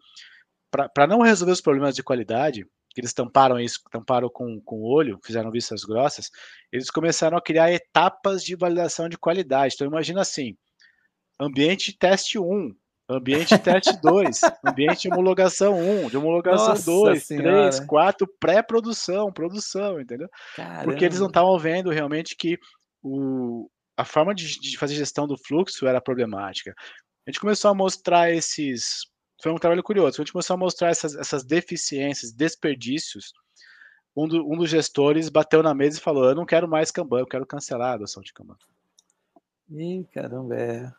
[0.71, 4.87] para não resolver os problemas de qualidade, que eles tamparam isso, tamparam com, com o
[4.87, 6.29] olho, fizeram vistas grossas,
[6.71, 9.75] eles começaram a criar etapas de validação de qualidade.
[9.75, 10.55] Então, imagina assim:
[11.39, 12.73] ambiente teste 1,
[13.09, 19.99] Ambiente teste 2, ambiente de homologação 1, um, de homologação 2, 3, 4, pré-produção, produção,
[19.99, 20.29] entendeu?
[20.55, 20.83] Caramba.
[20.83, 22.59] Porque eles não estavam vendo realmente que
[23.01, 23.67] o,
[23.97, 26.75] a forma de, de, fazer gestão do fluxo era problemática.
[27.25, 29.07] A gente começou a mostrar esses.
[29.41, 30.17] Foi um trabalho curioso.
[30.17, 33.33] A gente começou a mostrar essas, essas deficiências, desperdícios.
[34.15, 37.19] Um, do, um dos gestores bateu na mesa e falou: Eu não quero mais Kanban,
[37.19, 38.57] eu quero cancelar a adoção de Kanban.
[39.71, 40.91] Ih, caramba, é.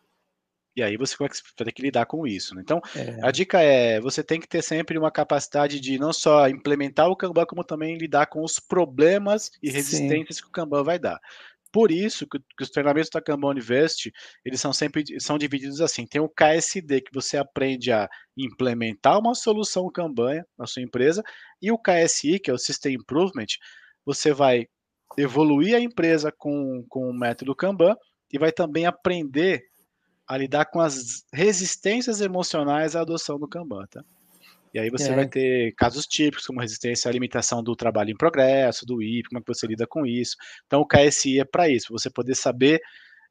[0.76, 2.54] E aí você vai ter que lidar com isso.
[2.54, 2.62] Né?
[2.62, 3.18] Então, é.
[3.22, 7.16] a dica é: você tem que ter sempre uma capacidade de não só implementar o
[7.16, 10.42] Kanban, como também lidar com os problemas e resistências Sim.
[10.42, 11.20] que o Kanban vai dar.
[11.72, 14.12] Por isso que, que, os treinamentos da Kanban University,
[14.44, 16.06] eles são sempre são divididos assim.
[16.06, 21.22] Tem o KSD, que você aprende a implementar uma solução Kanban na sua empresa,
[21.62, 23.46] e o KSI, que é o System Improvement,
[24.04, 24.66] você vai
[25.16, 27.96] evoluir a empresa com, com o método Kanban
[28.32, 29.62] e vai também aprender
[30.26, 34.04] a lidar com as resistências emocionais à adoção do Kanban, tá?
[34.72, 35.14] E aí você é.
[35.14, 39.38] vai ter casos típicos, como resistência à limitação do trabalho em progresso, do IP, como
[39.38, 40.36] é que você lida com isso.
[40.66, 42.80] Então o KSI é para isso, você poder saber,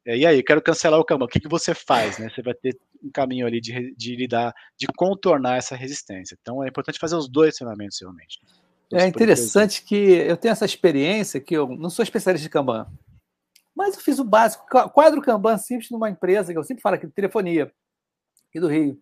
[0.06, 2.28] é, e aí, eu quero cancelar o Kanban, o que, que você faz, né?
[2.30, 6.36] Você vai ter um caminho ali de, de lidar, de contornar essa resistência.
[6.40, 8.38] Então é importante fazer os dois treinamentos realmente.
[8.92, 12.86] É interessante que eu tenho essa experiência, que eu não sou especialista de Kanban,
[13.74, 17.06] mas eu fiz o básico, quadro Kanban simples numa empresa, que eu sempre falo aqui,
[17.06, 17.72] de telefonia,
[18.48, 19.00] aqui do Rio.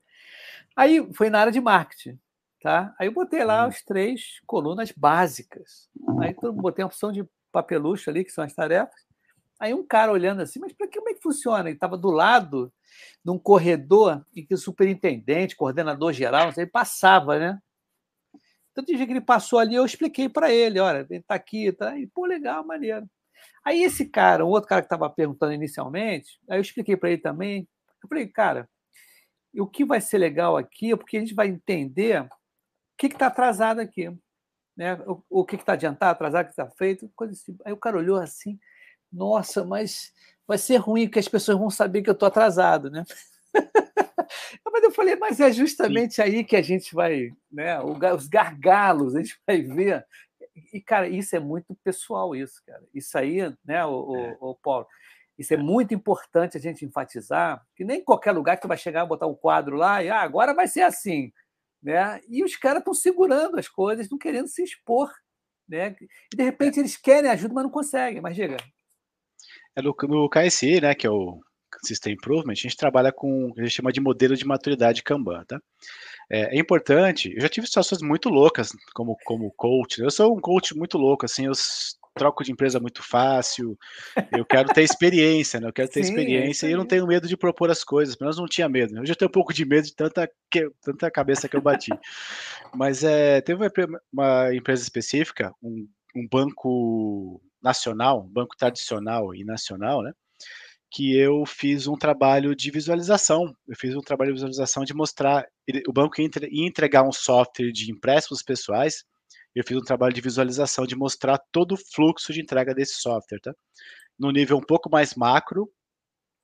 [0.77, 2.19] Aí foi na área de marketing,
[2.61, 2.95] tá?
[2.99, 5.89] Aí eu botei lá as três colunas básicas.
[6.21, 9.07] Aí eu botei a opção de papelucho ali, que são as tarefas.
[9.59, 11.69] Aí um cara olhando assim, mas para que como é que funciona?
[11.69, 12.73] Ele estava do lado
[13.25, 17.59] num corredor em que o superintendente, coordenador geral, ele passava, né?
[18.71, 21.99] Então, dia que ele passou ali, eu expliquei para ele, olha, ele está aqui, tá?
[21.99, 23.09] E, pô, legal, maneiro.
[23.65, 27.21] Aí esse cara, um outro cara que estava perguntando inicialmente, aí eu expliquei para ele
[27.21, 27.69] também.
[28.03, 28.69] Eu falei, cara,
[29.55, 32.29] o que vai ser legal aqui é porque a gente vai entender
[32.99, 34.11] que está atrasado aqui.
[34.77, 34.95] Né?
[35.07, 37.57] O, o que está adiantado, atrasado, o que está feito, coisa assim.
[37.65, 38.59] Aí o cara olhou assim,
[39.13, 40.13] nossa, mas
[40.47, 43.05] vai ser ruim, porque as pessoas vão saber que eu estou atrasado, né?
[44.73, 46.23] mas eu falei, mas é justamente Sim.
[46.23, 47.81] aí que a gente vai, né?
[47.81, 50.05] Os gargalos, a gente vai ver
[50.73, 52.83] e, cara, isso é muito pessoal, isso, cara.
[52.95, 54.37] Isso aí, né, o, é.
[54.41, 54.87] o, o Paulo,
[55.39, 58.77] isso é muito importante a gente enfatizar, que nem em qualquer lugar que tu vai
[58.77, 61.33] chegar e botar um quadro lá e ah, agora vai ser assim.
[61.83, 62.21] Né?
[62.29, 65.13] E os caras estão segurando as coisas, não querendo se expor.
[65.69, 65.95] Né?
[66.33, 68.21] E de repente eles querem ajuda, mas não conseguem.
[68.21, 68.57] Mas diga.
[69.77, 71.41] É no, no KSI, né, que é o
[71.85, 75.03] System Improvement, a gente trabalha com o que a gente chama de modelo de maturidade
[75.03, 75.61] Kanban, tá?
[76.31, 80.41] É, é, importante, eu já tive situações muito loucas como, como coach, eu sou um
[80.41, 81.53] coach muito louco, assim, eu
[82.19, 83.79] troco de empresa muito fácil,
[84.33, 85.69] eu quero ter experiência, né?
[85.69, 88.27] Eu quero ter Sim, experiência e eu não tenho medo de propor as coisas, pelo
[88.27, 88.93] menos não tinha medo.
[88.93, 89.01] Né?
[89.01, 91.91] Hoje eu tenho um pouco de medo de tanta, que, tanta cabeça que eu bati.
[92.75, 99.45] Mas é, teve uma, uma empresa específica, um, um banco nacional, um banco tradicional e
[99.45, 100.13] nacional, né?
[100.91, 103.55] que eu fiz um trabalho de visualização.
[103.67, 105.47] Eu fiz um trabalho de visualização de mostrar.
[105.67, 109.05] Ele, o banco ia entregar um software de empréstimos pessoais
[109.55, 113.41] eu fiz um trabalho de visualização de mostrar todo o fluxo de entrega desse software,
[113.41, 113.53] tá?
[114.19, 115.71] No nível um pouco mais macro,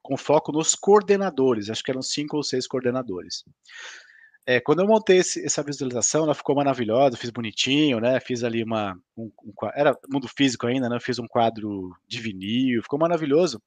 [0.02, 3.42] com foco nos coordenadores, acho que eram cinco ou seis coordenadores.
[4.46, 8.20] É, quando eu montei esse, essa visualização, ela ficou maravilhosa, fiz bonitinho, né?
[8.20, 8.94] Fiz ali uma.
[9.16, 11.00] Um, um, era mundo físico ainda, né?
[11.00, 13.62] Fiz um quadro de vinil, ficou maravilhoso.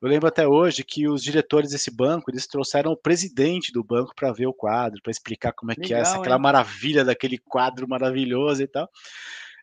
[0.00, 4.14] Eu lembro até hoje que os diretores desse banco, eles trouxeram o presidente do banco
[4.14, 7.36] para ver o quadro, para explicar como é Legal, que é essa, aquela maravilha daquele
[7.38, 8.88] quadro maravilhoso e tal.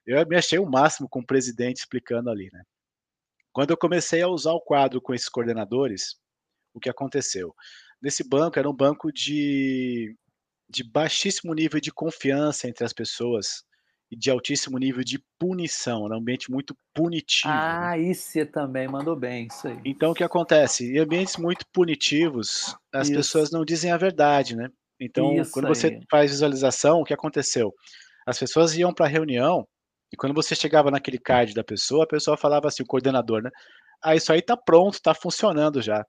[0.06, 2.64] Eu me achei o máximo com o presidente explicando ali, né?
[3.54, 6.18] Quando eu comecei a usar o quadro com esses coordenadores,
[6.74, 7.56] o que aconteceu?
[8.02, 10.14] Nesse banco era um banco de,
[10.70, 13.64] de baixíssimo nível de confiança entre as pessoas
[14.12, 17.54] de altíssimo nível de punição, era um ambiente muito punitivo.
[17.54, 17.60] Né?
[17.60, 19.80] Ah, isso você também mandou bem, isso aí.
[19.84, 20.86] Então o que acontece?
[20.86, 23.18] Em ambientes muito punitivos, as isso.
[23.18, 24.70] pessoas não dizem a verdade, né?
[25.00, 25.76] Então, isso quando aí.
[25.76, 27.74] você faz visualização, o que aconteceu?
[28.26, 29.68] As pessoas iam para a reunião
[30.14, 33.50] e quando você chegava naquele card da pessoa, a pessoa falava assim, o coordenador, né?
[34.02, 36.06] Ah, isso aí tá pronto, tá funcionando já.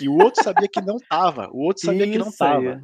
[0.00, 2.82] E o outro sabia que não tava, o outro sabia isso que não tava.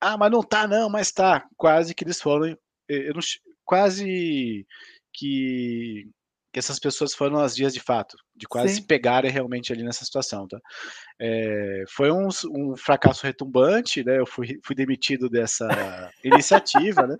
[0.00, 1.46] Ah, mas não tá não, mas tá.
[1.56, 2.56] Quase que eles foram,
[2.88, 3.20] não,
[3.70, 4.66] quase
[5.14, 6.08] que
[6.52, 8.74] que essas pessoas foram as dias de fato, de quase Sim.
[8.80, 10.58] se pegarem realmente ali nessa situação, tá?
[11.16, 14.18] É, foi um, um, fracasso retumbante, né?
[14.18, 15.68] Eu fui, fui demitido dessa
[16.24, 17.14] iniciativa, né?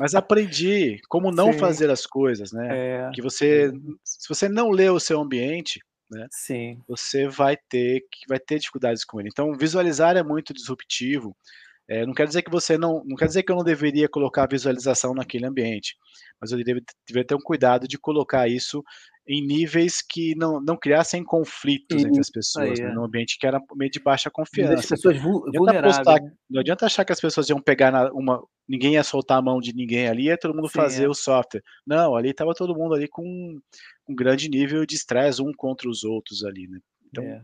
[0.00, 1.60] Mas aprendi como não Sim.
[1.60, 2.68] fazer as coisas, né?
[2.72, 3.10] É.
[3.14, 3.70] Que você,
[4.02, 5.78] se você não lê o seu ambiente,
[6.10, 6.26] né?
[6.32, 6.82] Sim.
[6.88, 9.28] Você vai ter vai ter dificuldades com ele.
[9.32, 11.36] Então, visualizar é muito disruptivo.
[11.90, 14.46] É, não quer dizer que você não, não quer dizer que eu não deveria colocar
[14.46, 15.96] visualização naquele ambiente,
[16.40, 18.80] mas eu deveria, deveria ter um cuidado de colocar isso
[19.26, 22.94] em níveis que não, não criassem conflitos entre as pessoas, aí, né, é.
[22.94, 24.74] num ambiente que era meio de baixa confiança.
[24.74, 25.96] As pessoas vulneráveis.
[25.96, 26.32] Postar, né?
[26.48, 29.60] Não adianta achar que as pessoas iam pegar na, uma, ninguém ia soltar a mão
[29.60, 31.08] de ninguém ali, ia todo mundo Sim, fazer é.
[31.08, 31.62] o software.
[31.84, 33.58] Não, ali estava todo mundo ali com
[34.08, 36.78] um grande nível de estresse um contra os outros ali, né?
[37.08, 37.42] Então, é.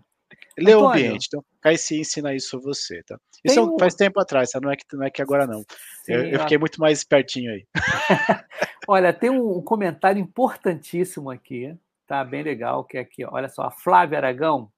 [0.59, 1.27] Lê o ambiente.
[1.29, 3.19] Então, KC ensina isso a você, tá?
[3.45, 3.79] Isso um...
[3.79, 4.61] faz tempo atrás, tá?
[4.61, 5.61] Não é que, não é que agora não.
[6.05, 7.67] Sim, eu, eu, fiquei muito mais espertinho aí.
[8.89, 11.77] olha, tem um comentário importantíssimo aqui,
[12.07, 12.25] tá?
[12.25, 14.71] Bem legal, que é aqui, olha só, a Flávia Aragão,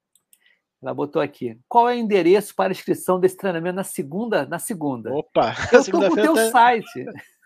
[0.82, 1.58] ela botou aqui.
[1.68, 4.46] Qual é o endereço para inscrição desse treinamento na segunda?
[4.46, 5.12] Na segunda.
[5.12, 5.54] Opa!
[5.72, 6.50] Eu estou com o teu tá...
[6.50, 7.04] site.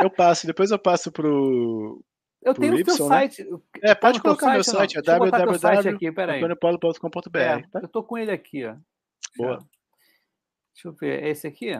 [0.00, 2.02] Eu passo, depois eu passo pro,
[2.42, 3.08] eu tenho o teu né?
[3.08, 3.46] site.
[3.82, 7.38] É, pode colocar meu site, é www.antoniopolo.com.br.
[7.38, 7.80] É, tá?
[7.80, 8.74] Eu tô com ele aqui, ó.
[9.36, 9.58] Boa.
[10.72, 11.78] Deixa eu ver, é esse aqui?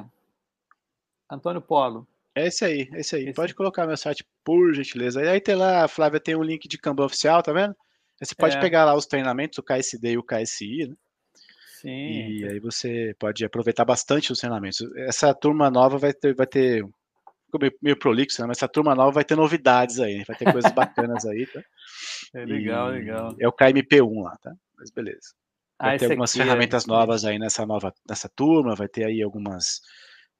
[1.30, 2.06] Antônio Polo.
[2.34, 3.24] É esse aí, é esse aí.
[3.24, 3.34] Esse.
[3.34, 5.22] Pode colocar meu site, por gentileza.
[5.22, 7.74] E aí tem lá, a Flávia tem um link de Kanban oficial, tá vendo?
[8.20, 8.60] Aí você pode é.
[8.60, 10.94] pegar lá os treinamentos, o KSD e o KSI, né?
[11.80, 11.88] Sim.
[11.88, 14.82] E aí você pode aproveitar bastante os treinamentos.
[14.96, 16.84] Essa turma nova vai ter, vai ter
[17.58, 18.48] meio, meio prolixo, né?
[18.48, 21.60] mas essa turma nova vai ter novidades aí, vai ter coisas bacanas aí, tá?
[22.32, 23.34] É legal, e legal.
[23.40, 24.52] É o KMP1 lá, tá?
[24.78, 25.34] Mas beleza.
[25.80, 26.86] Vai ah, ter algumas é ferramentas é...
[26.86, 29.80] novas aí nessa nova nessa turma, vai ter aí algumas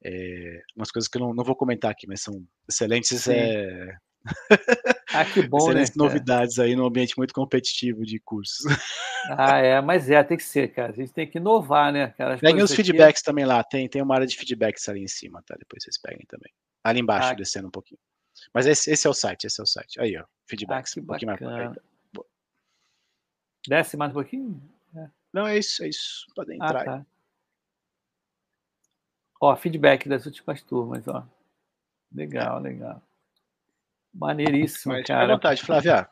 [0.05, 3.89] é, umas coisas que eu não, não vou comentar aqui, mas são excelentes é...
[5.13, 8.65] Ah, que bom, Excelentes né, novidades aí no ambiente muito competitivo de cursos.
[9.37, 10.93] Ah, é, mas é, tem que ser, cara.
[10.93, 12.39] A gente tem que inovar, né, cara?
[12.39, 13.27] Peguem os feedbacks aqui...
[13.27, 15.55] também lá, tem, tem uma área de feedbacks ali em cima, tá?
[15.59, 16.51] Depois vocês peguem também.
[16.83, 18.01] Ali embaixo, ah, descendo um pouquinho.
[18.55, 20.01] Mas esse, esse, é o site, esse é o site.
[20.01, 20.97] Aí, ó, feedbacks.
[20.97, 21.77] Ah, um pouquinho mais
[23.67, 24.63] Desce mais um pouquinho?
[24.97, 25.11] É.
[25.33, 26.27] Não, é isso, é isso.
[26.35, 26.81] Podem ah, entrar.
[26.81, 27.07] Ah, tá.
[29.41, 31.27] Ó, feedback das últimas turmas, ó.
[32.13, 32.61] Legal, é.
[32.61, 33.03] legal.
[34.13, 35.25] Maneiríssimo, Mas, cara.
[35.25, 36.09] À vontade, Flávia.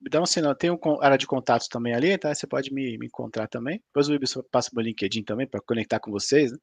[0.00, 0.54] Me dá um sinal.
[0.54, 2.32] Tem um área de contatos também ali, tá?
[2.32, 3.82] Você pode me, me encontrar também.
[3.86, 6.58] Depois o Ibis passa meu LinkedIn também para conectar com vocês, né?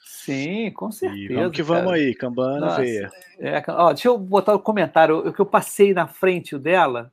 [0.00, 1.32] Sim, com certeza.
[1.32, 3.10] E vamos que vamos aí, Cambana veia.
[3.38, 5.18] É, ó, deixa eu botar o um comentário.
[5.18, 7.12] O que eu passei na frente dela,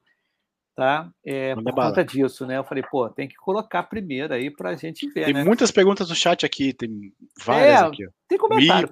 [0.76, 1.10] tá?
[1.26, 1.90] É, por bala.
[1.90, 2.58] conta disso, né?
[2.58, 5.26] Eu falei, pô, tem que colocar primeiro aí para a gente ver.
[5.26, 5.44] Tem né?
[5.44, 7.14] muitas perguntas no chat aqui, tem
[7.44, 8.08] várias é, aqui.
[8.08, 8.10] Ó.
[8.28, 8.90] Tem comentário.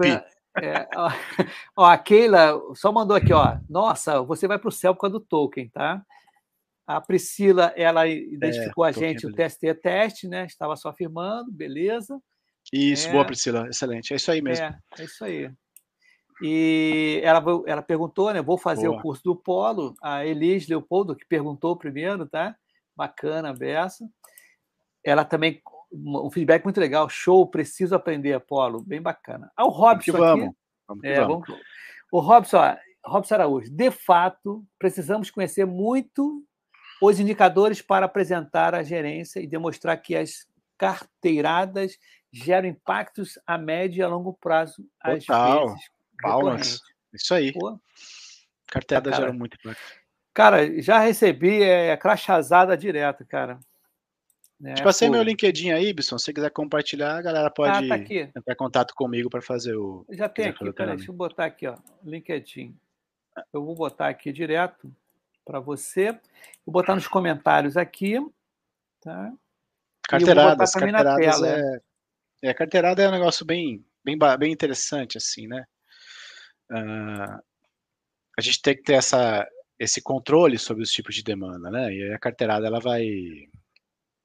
[0.58, 1.10] É, ó,
[1.78, 3.58] ó, a Keila só mandou aqui, ó.
[3.70, 6.02] Nossa, você vai para o céu por causa do token, tá?
[6.88, 10.46] A Priscila, ela identificou é, a gente o TST teste, né?
[10.46, 12.20] Estava só afirmando, beleza.
[12.76, 14.12] Isso, é, boa, Priscila, excelente.
[14.12, 14.66] É isso aí mesmo.
[14.66, 15.50] É, é isso aí.
[16.42, 18.42] E ela, ela perguntou, né?
[18.42, 19.00] Vou fazer boa.
[19.00, 19.96] o curso do Polo.
[20.04, 22.54] A Elis Leopoldo, que perguntou primeiro, tá?
[22.94, 24.06] Bacana, Bessa.
[25.02, 25.62] Ela também,
[25.94, 27.08] um feedback muito legal.
[27.08, 28.84] Show, preciso aprender Apolo.
[28.84, 29.50] Bem bacana.
[29.56, 30.46] Ah, o Robson vamos.
[30.48, 30.56] aqui.
[30.88, 31.48] Vamos, é, vamos.
[31.48, 31.64] vamos.
[32.12, 36.44] O Robson, ó, Robson Araújo, de fato, precisamos conhecer muito
[37.02, 40.46] os indicadores para apresentar a gerência e demonstrar que as
[40.78, 41.98] carteiradas
[42.36, 44.86] geram impactos a médio e a longo prazo.
[45.04, 45.68] Total.
[45.68, 45.90] Vezes,
[46.22, 46.82] Palmas.
[47.14, 47.54] Isso aí.
[47.54, 47.80] Pô.
[48.68, 49.82] Carteirada gera muito impacto.
[50.34, 53.60] Cara, já recebi é, crachazada direto, cara.
[54.64, 56.18] É, Te passei meu LinkedIn aí, Ibson.
[56.18, 59.76] Se você quiser compartilhar, a galera pode ah, tá entrar em contato comigo para fazer
[59.76, 60.06] o.
[60.10, 61.78] Já tem aqui, peraí, deixa eu botar aqui, ó.
[62.04, 62.76] LinkedIn.
[63.54, 64.94] Eu vou botar aqui direto
[65.46, 66.12] para você.
[66.66, 68.16] Vou botar nos comentários aqui.
[69.02, 69.32] Tá?
[70.08, 71.82] Carteiradas, carteiradas tela, é,
[72.50, 75.66] é, carteirada é um negócio bem, bem, bem interessante, assim, né?
[76.72, 77.42] Uh,
[78.38, 79.48] a gente tem que ter essa,
[79.80, 81.94] esse controle sobre os tipos de demanda, né?
[81.94, 83.06] E a carteirada ela vai,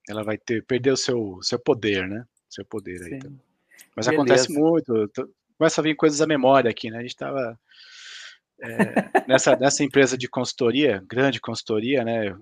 [0.09, 2.25] ela vai ter perder o seu, seu poder, né?
[2.49, 3.15] Seu poder aí.
[3.15, 3.33] Então.
[3.97, 4.23] Mas Beleza.
[4.23, 5.11] acontece muito.
[5.57, 6.99] Começa a vir coisas à memória aqui, né?
[6.99, 7.59] A gente estava
[8.63, 12.37] é, nessa, nessa empresa de consultoria, grande consultoria, né,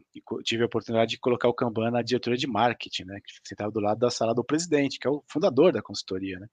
[0.44, 3.80] tive a oportunidade de colocar o Kanban na diretoria de marketing, né, que sentava do
[3.80, 6.46] lado da sala do presidente, que é o fundador da consultoria, né.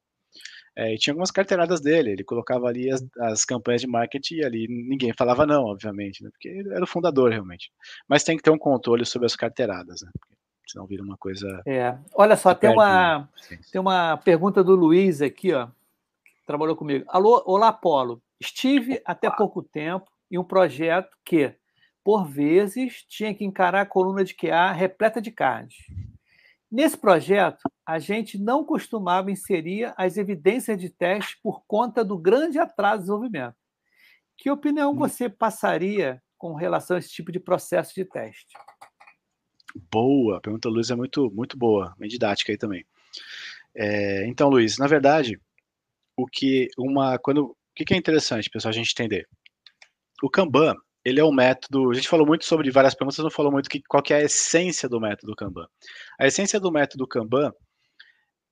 [0.78, 4.44] É, e tinha algumas carteiradas dele, ele colocava ali as, as, campanhas de marketing e
[4.44, 7.72] ali ninguém falava não, obviamente, né, porque ele era o fundador realmente.
[8.08, 10.12] Mas tem que ter um controle sobre as carteiradas, né,
[10.68, 11.62] senão vira uma coisa...
[11.66, 13.30] É, olha só, tem uma,
[13.72, 17.06] tem uma pergunta do Luiz aqui, ó, que trabalhou comigo.
[17.08, 18.22] Alô, olá, Polo.
[18.40, 21.56] Estive até pouco tempo em um projeto que,
[22.04, 25.78] por vezes, tinha que encarar a coluna de QA repleta de cards.
[26.72, 32.60] Nesse projeto, a gente não costumava inserir as evidências de teste por conta do grande
[32.60, 33.56] atraso de desenvolvimento.
[34.38, 34.96] Que opinião hum.
[34.96, 38.54] você passaria com relação a esse tipo de processo de teste?
[39.92, 42.86] Boa, a pergunta Luiz é muito, muito boa, bem didática aí também.
[43.76, 45.40] É, então, Luiz, na verdade,
[46.18, 49.28] o que uma quando que, que é interessante, pessoal, a gente entender?
[50.24, 51.92] O Kanban, ele é um método.
[51.92, 54.24] A gente falou muito sobre várias perguntas, não falou muito que, qual que é a
[54.24, 55.68] essência do método Kanban.
[56.20, 57.52] A essência do método Kanban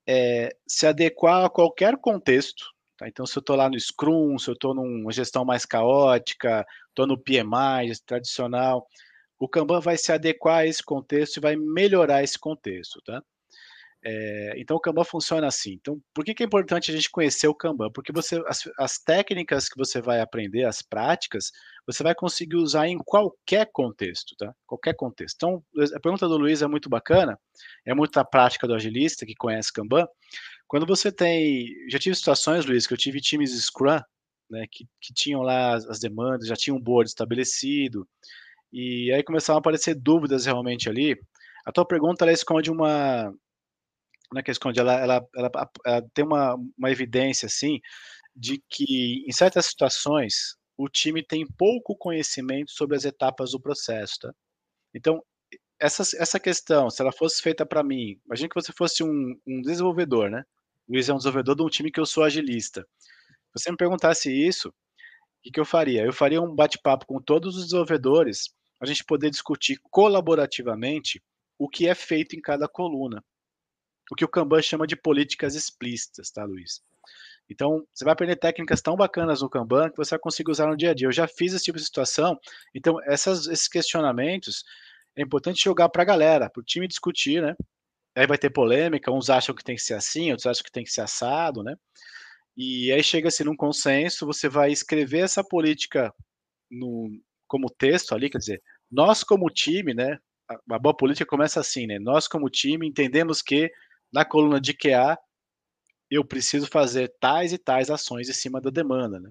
[0.08, 2.66] é se adequar a qualquer contexto.
[2.98, 3.08] Tá?
[3.08, 7.08] Então, se eu estou lá no Scrum, se eu estou numa gestão mais caótica, estou
[7.08, 8.86] no PMI tradicional,
[9.40, 13.02] o Kanban vai se adequar a esse contexto e vai melhorar esse contexto.
[13.06, 13.24] Tá?
[14.06, 15.74] É, então o Kanban funciona assim.
[15.74, 17.90] Então, por que, que, é importante a gente conhecer o Kanban?
[17.90, 21.52] Porque você, as, as, técnicas que você vai aprender, as práticas,
[21.88, 24.54] você vai conseguir usar em qualquer contexto, tá?
[24.68, 25.36] Qualquer contexto.
[25.38, 25.64] Então,
[25.96, 27.40] a pergunta do Luiz é muito bacana,
[27.86, 30.06] é muito a prática do agilista que conhece Kanban.
[30.68, 34.02] Quando você tem, já tive situações, Luiz, que eu tive times Scrum,
[34.50, 38.06] né, que, que tinham lá as, as demandas, já tinham um board estabelecido,
[38.72, 41.18] e aí começavam a aparecer dúvidas realmente ali.
[41.66, 43.34] A tua pergunta ela esconde uma,
[44.34, 45.52] não é que esconde, ela, ela, ela,
[45.86, 47.80] ela tem uma, uma evidência, assim,
[48.36, 54.18] de que em certas situações o time tem pouco conhecimento sobre as etapas do processo,
[54.22, 54.34] tá?
[54.94, 55.24] Então,
[55.80, 59.62] essa, essa questão, se ela fosse feita para mim, imagine que você fosse um, um
[59.62, 60.44] desenvolvedor, né?
[60.90, 62.86] Luiz é um desenvolvedor de um time que eu sou agilista.
[63.56, 64.74] Se você me perguntasse isso, o
[65.44, 66.04] que, que eu faria?
[66.04, 68.50] Eu faria um bate-papo com todos os desenvolvedores,
[68.82, 71.22] a gente poder discutir colaborativamente
[71.58, 73.24] o que é feito em cada coluna
[74.14, 76.82] o que o Kanban chama de políticas explícitas, tá, Luiz?
[77.50, 80.78] Então, você vai aprender técnicas tão bacanas no Kanban que você vai conseguir usar no
[80.78, 81.08] dia a dia.
[81.08, 82.40] Eu já fiz esse tipo de situação,
[82.74, 84.64] então essas, esses questionamentos
[85.16, 87.54] é importante jogar para a galera, para o time discutir, né?
[88.16, 90.84] Aí vai ter polêmica, uns acham que tem que ser assim, outros acham que tem
[90.84, 91.76] que ser assado, né?
[92.56, 96.14] E aí chega-se num consenso, você vai escrever essa política
[96.70, 97.10] no,
[97.48, 100.18] como texto ali, quer dizer, nós como time, né?
[100.50, 102.00] A, a boa política começa assim, né?
[102.00, 103.72] Nós como time entendemos que
[104.14, 105.18] na coluna de QA,
[106.10, 109.30] eu preciso fazer tais e tais ações em cima da demanda, né?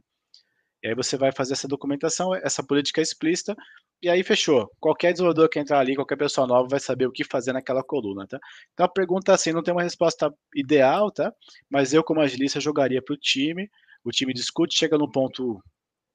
[0.82, 3.54] E aí você vai fazer essa documentação, essa política explícita,
[4.02, 4.68] e aí fechou.
[4.80, 8.26] Qualquer desenvolvedor que entrar ali, qualquer pessoa nova vai saber o que fazer naquela coluna,
[8.26, 8.38] tá?
[8.72, 11.32] Então a pergunta assim, não tem uma resposta ideal, tá?
[11.70, 13.70] Mas eu como agilista jogaria para o time,
[14.04, 15.62] o time discute, chega no ponto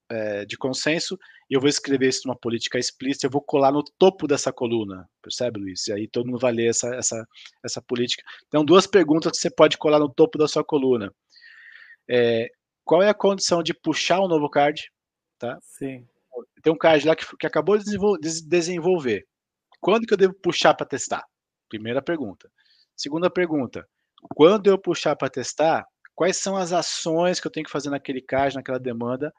[0.10, 1.18] é, de consenso,
[1.50, 5.10] e eu vou escrever isso numa política explícita, eu vou colar no topo dessa coluna,
[5.22, 5.88] percebe, Luiz?
[5.88, 7.28] E aí todo mundo vai ler essa, essa,
[7.64, 8.24] essa política.
[8.48, 11.14] Então, duas perguntas que você pode colar no topo da sua coluna.
[12.10, 12.50] É,
[12.84, 14.92] qual é a condição de puxar um novo card?
[15.38, 15.58] Tá?
[15.62, 16.08] Sim.
[16.62, 17.84] Tem um card lá que, que acabou de
[18.48, 19.26] desenvolver.
[19.80, 21.24] Quando que eu devo puxar para testar?
[21.70, 22.50] Primeira pergunta.
[22.96, 23.88] Segunda pergunta.
[24.36, 25.86] Quando eu puxar para testar,
[26.16, 29.32] quais são as ações que eu tenho que fazer naquele card, naquela demanda,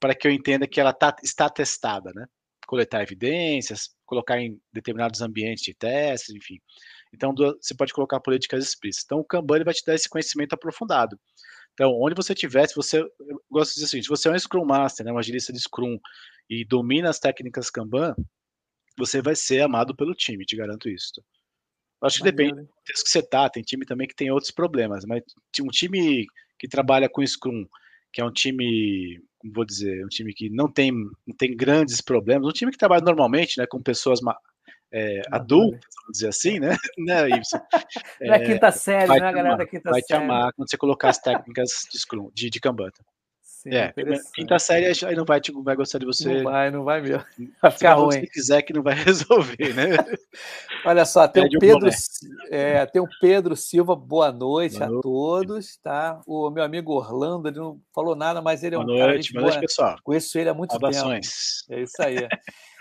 [0.00, 2.26] para que eu entenda que ela tá, está testada, né?
[2.66, 6.58] Coletar evidências, colocar em determinados ambientes de testes, enfim.
[7.12, 9.04] Então, você pode colocar políticas explícitas.
[9.04, 11.18] Então, o Kanban vai te dar esse conhecimento aprofundado.
[11.74, 14.38] Então, onde você tiver, se você, eu gosto de dizer assim, se você é um
[14.38, 15.98] Scrum Master, né, uma agilista de Scrum,
[16.48, 18.14] e domina as técnicas Kanban,
[18.96, 21.22] você vai ser amado pelo time, te garanto isso.
[22.02, 25.04] Acho que depende do contexto que você tá, tem time também que tem outros problemas,
[25.06, 25.22] mas
[25.60, 26.26] um time
[26.58, 27.66] que trabalha com Scrum,
[28.12, 29.20] que é um time
[29.52, 33.02] vou dizer, um time que não tem, não tem grandes problemas, um time que trabalha
[33.02, 34.20] normalmente, né, com pessoas
[34.92, 36.76] é, adultas, vamos dizer assim, né?
[36.98, 37.60] né Ibsen?
[38.20, 40.20] É, quinta série, vai né, galera da quinta vai série.
[40.20, 42.90] Te amar quando você colocar as técnicas de, Scrum, de, de Kanban.
[43.64, 43.94] Sim, é,
[44.34, 46.34] quinta série aí não vai, não vai gostar de você.
[46.34, 47.24] Não vai, não vai mesmo.
[47.62, 48.20] Vai ficar ruim.
[48.20, 49.86] Se quiser que não vai resolver, né?
[50.84, 51.88] Olha só, tem o Pedro,
[52.50, 56.20] é, tem o Pedro Silva, boa noite boa a todos, tá?
[56.26, 59.32] O meu amigo Orlando, ele não falou nada, mas ele é um boa cara noite,
[59.32, 59.96] boa noite, pessoal.
[60.04, 61.64] Conheço ele há muito Saudações.
[61.66, 61.80] tempo.
[61.80, 62.16] É isso aí.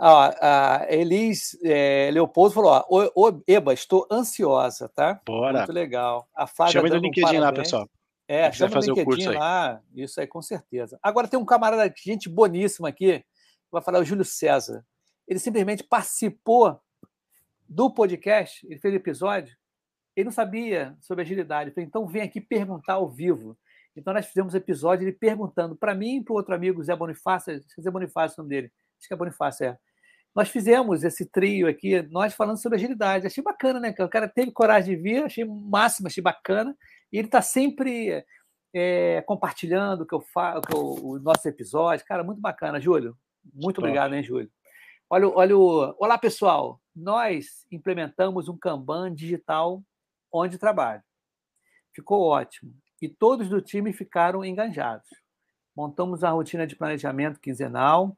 [0.00, 5.20] a Elis é, Leopoldo falou: ó, Eba, estou ansiosa, tá?
[5.26, 5.58] Bora.
[5.58, 6.26] Muito legal.
[6.34, 7.86] A Flávia Chama no LinkedIn um lá, pessoal.
[8.32, 10.98] É, chama no LinkedIn lá, isso aí, com certeza.
[11.02, 13.22] Agora tem um camarada, gente boníssima aqui,
[13.70, 14.82] vai falar o Júlio César.
[15.28, 16.80] Ele simplesmente participou
[17.68, 19.54] do podcast, ele fez o episódio,
[20.16, 21.72] ele não sabia sobre agilidade.
[21.72, 23.54] falei, então vem aqui perguntar ao vivo.
[23.94, 26.96] Então nós fizemos um episódio ele perguntando para mim e para o outro amigo, Zé
[26.96, 29.78] Bonifácio, Zé Bonifácio é o nome dele, acho que é Bonifácio, é.
[30.34, 33.26] Nós fizemos esse trio aqui, nós falando sobre agilidade.
[33.26, 33.94] Achei bacana, né?
[33.98, 36.74] O cara teve coragem de vir, achei máximo, achei bacana.
[37.12, 38.24] E ele está sempre
[38.72, 42.06] é, compartilhando o que eu falo, o nosso episódio.
[42.06, 43.16] Cara, muito bacana, Júlio.
[43.52, 43.86] Muito Top.
[43.86, 44.50] obrigado, hein, Júlio?
[45.10, 45.94] Olha, olha o...
[45.98, 46.80] Olá, pessoal.
[46.96, 49.82] Nós implementamos um Kanban digital
[50.32, 51.02] onde trabalho.
[51.94, 52.72] Ficou ótimo.
[53.02, 55.08] E todos do time ficaram enganjados.
[55.76, 58.16] Montamos a rotina de planejamento quinzenal,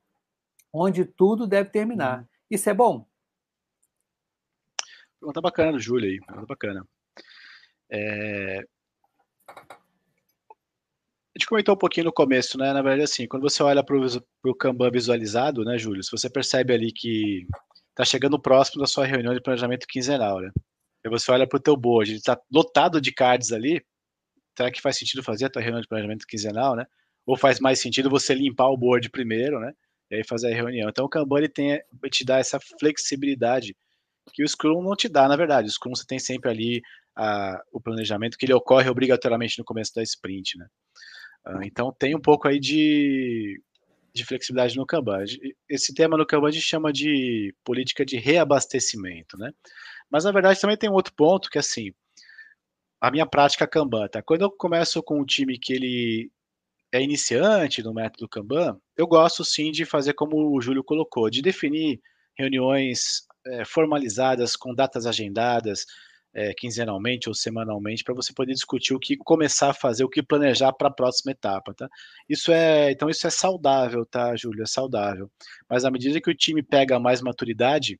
[0.74, 2.18] onde tudo deve terminar.
[2.18, 2.26] Uhum.
[2.50, 3.06] Isso é bom?
[5.20, 6.18] Pergunta bacana do Júlio aí.
[6.18, 6.86] Pergunta bacana.
[7.88, 8.58] É...
[9.48, 12.72] A gente comentou um pouquinho no começo, né?
[12.72, 16.02] Na verdade, assim, quando você olha para o Kanban visualizado, né, Júlio?
[16.02, 17.46] Se você percebe ali que
[17.90, 20.50] está chegando próximo da sua reunião de planejamento quinzenal, né?
[21.04, 23.84] E você olha para o teu board, ele está lotado de cards ali.
[24.56, 26.86] Será que faz sentido fazer a tua reunião de planejamento quinzenal, né?
[27.26, 29.72] Ou faz mais sentido você limpar o board primeiro, né?
[30.14, 30.88] E aí fazer a reunião.
[30.88, 33.76] Então o Kanban ele tem, te dá essa flexibilidade
[34.32, 35.68] que o Scrum não te dá, na verdade.
[35.68, 36.82] O Scrum você tem sempre ali
[37.16, 40.66] a, o planejamento que ele ocorre obrigatoriamente no começo da sprint, né?
[41.46, 43.60] Uh, então tem um pouco aí de,
[44.14, 45.24] de flexibilidade no Kanban.
[45.68, 49.52] Esse tema no Kanban a gente chama de política de reabastecimento, né?
[50.10, 51.92] Mas na verdade também tem um outro ponto que assim,
[53.00, 54.22] a minha prática Kanban, tá?
[54.22, 56.30] Quando eu começo com um time que ele
[56.96, 61.42] é iniciante no método Kanban, eu gosto sim de fazer como o Júlio colocou, de
[61.42, 62.00] definir
[62.38, 65.86] reuniões é, formalizadas com datas agendadas,
[66.32, 70.22] é, quinzenalmente ou semanalmente para você poder discutir o que começar a fazer, o que
[70.22, 71.88] planejar para a próxima etapa, tá?
[72.28, 74.62] Isso é, então isso é saudável, tá, Júlio?
[74.62, 75.28] É saudável.
[75.68, 77.98] Mas à medida que o time pega mais maturidade,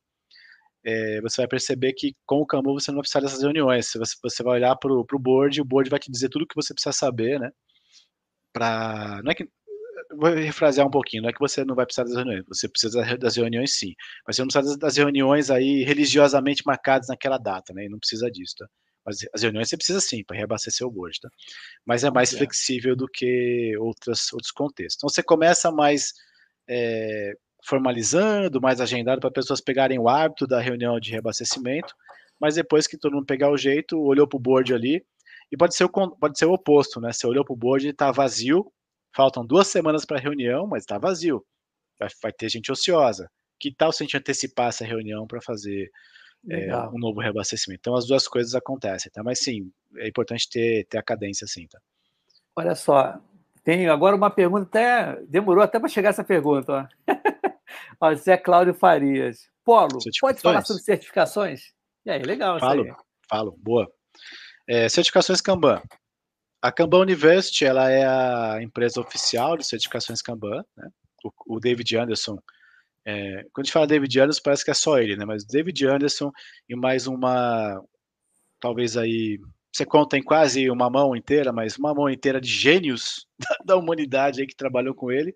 [0.85, 3.91] é, você vai perceber que com o Kanban você não vai precisar dessas reuniões.
[3.91, 6.47] Você, você vai olhar para o board e o board vai te dizer tudo o
[6.47, 7.51] que você precisa saber, né?
[8.55, 9.45] Pra, não é que
[10.17, 13.17] vou refrasear um pouquinho, não é que você não vai precisar das reuniões, você precisa
[13.17, 13.93] das reuniões sim,
[14.25, 18.31] mas você não precisa das reuniões aí religiosamente marcadas naquela data, né, e não precisa
[18.31, 18.65] disso, tá?
[19.05, 21.27] Mas as reuniões você precisa sim, para reabastecer o board, tá?
[21.85, 22.37] Mas é mais é.
[22.37, 24.95] flexível do que outras, outros contextos.
[24.97, 26.13] Então você começa mais
[26.67, 27.33] é,
[27.67, 31.93] formalizando, mais agendado para pessoas pegarem o hábito da reunião de reabastecimento,
[32.39, 35.05] mas depois que todo mundo pegar o jeito, olhou para o board ali,
[35.51, 37.11] e pode ser o, pode ser o oposto, né?
[37.11, 38.71] Você olhou para o board e está vazio,
[39.15, 41.41] Faltam duas semanas para a reunião, mas está vazio.
[41.97, 43.31] Vai, vai, ter gente ociosa.
[43.57, 45.89] Que tal se a gente antecipar essa reunião para fazer
[46.49, 47.79] é, um novo reabastecimento?
[47.79, 49.23] Então as duas coisas acontecem, tá?
[49.23, 51.79] Mas sim, é importante ter, ter a cadência assim, tá?
[52.57, 53.17] Olha só,
[53.63, 56.89] tem agora uma pergunta, até demorou até para chegar essa pergunta.
[57.07, 57.15] Ó.
[58.01, 59.49] ó, Zé Cláudio Farias.
[59.63, 61.73] Polo, pode falar sobre certificações?
[62.05, 62.59] E aí, legal.
[62.59, 62.85] Falo,
[63.29, 63.89] falo, boa.
[64.67, 65.81] É, certificações Kanban.
[66.61, 70.63] A Kanban University ela é a empresa oficial de certificações Kanban.
[70.75, 70.89] Né?
[71.23, 72.39] O, o, David Anderson,
[73.05, 75.25] é, quando a gente fala David Anderson, parece que é só ele, né?
[75.25, 76.31] mas David Anderson
[76.67, 77.79] e mais uma,
[78.59, 79.39] talvez aí,
[79.71, 83.77] você conta em quase uma mão inteira, mas uma mão inteira de gênios da, da
[83.77, 85.33] humanidade aí que trabalhou com ele,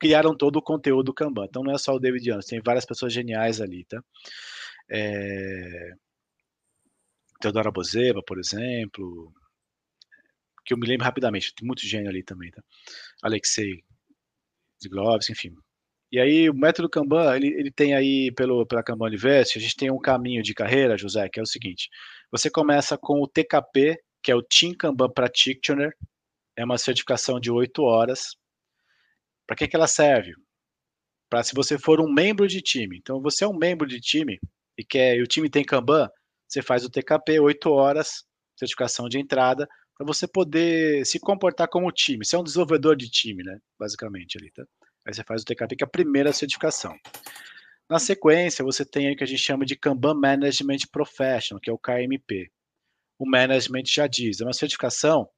[0.00, 1.44] criaram todo o conteúdo Kanban.
[1.44, 4.02] Então não é só o David Anderson, tem várias pessoas geniais ali, tá?
[4.90, 5.92] É...
[7.42, 9.32] Teodora Bozeva, por exemplo,
[10.64, 12.62] que eu me lembro rapidamente, tem muito gênio ali também, tá?
[13.20, 13.82] Alexei
[14.80, 15.54] Ziglovski, enfim.
[16.12, 19.76] E aí, o método Kanban, ele, ele tem aí, pelo, pela Kanban University, a gente
[19.76, 21.88] tem um caminho de carreira, José, que é o seguinte,
[22.30, 25.92] você começa com o TKP, que é o Team Kanban Practitioner,
[26.56, 28.36] é uma certificação de oito horas.
[29.46, 30.34] Para que, que ela serve?
[31.28, 32.98] Para se você for um membro de time.
[32.98, 34.38] Então, você é um membro de time
[34.78, 36.08] e quer, e o time tem Kanban,
[36.52, 38.24] você faz o TKP, oito horas,
[38.58, 42.24] certificação de entrada, para você poder se comportar como time.
[42.24, 43.58] Você é um desenvolvedor de time, né?
[43.78, 44.62] Basicamente ali, tá?
[45.06, 46.94] Aí você faz o TKP, que é a primeira certificação.
[47.88, 51.72] Na sequência, você tem o que a gente chama de Kanban Management Professional, que é
[51.72, 52.50] o KMP.
[53.18, 55.28] O management já diz, é uma certificação,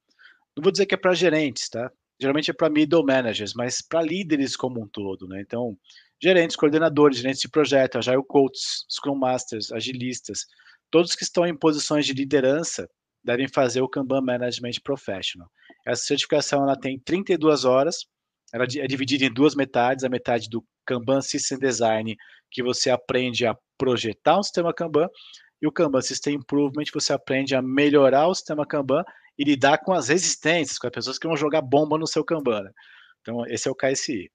[0.57, 1.91] não vou dizer que é para gerentes, tá?
[2.21, 5.41] Geralmente é para middle managers, mas para líderes como um todo, né?
[5.41, 5.77] Então,
[6.23, 10.47] gerentes, coordenadores, gerentes de projeto, agile coaches, scrum masters, agilistas,
[10.95, 12.89] todos que estão em posições de liderança
[13.25, 15.49] devem fazer o Kanban Management Professional.
[15.85, 18.05] Essa certificação ela tem 32 horas,
[18.53, 22.15] ela é dividida em duas metades, a metade do Kanban System Design,
[22.49, 25.09] que você aprende a projetar um sistema Kanban,
[25.61, 29.03] e o Kanban System Improvement, você aprende a melhorar o sistema Kanban
[29.37, 32.63] e lidar com as resistências, com as pessoas que vão jogar bomba no seu Kanban.
[32.63, 32.71] Né?
[33.21, 34.31] Então, esse é o KSI.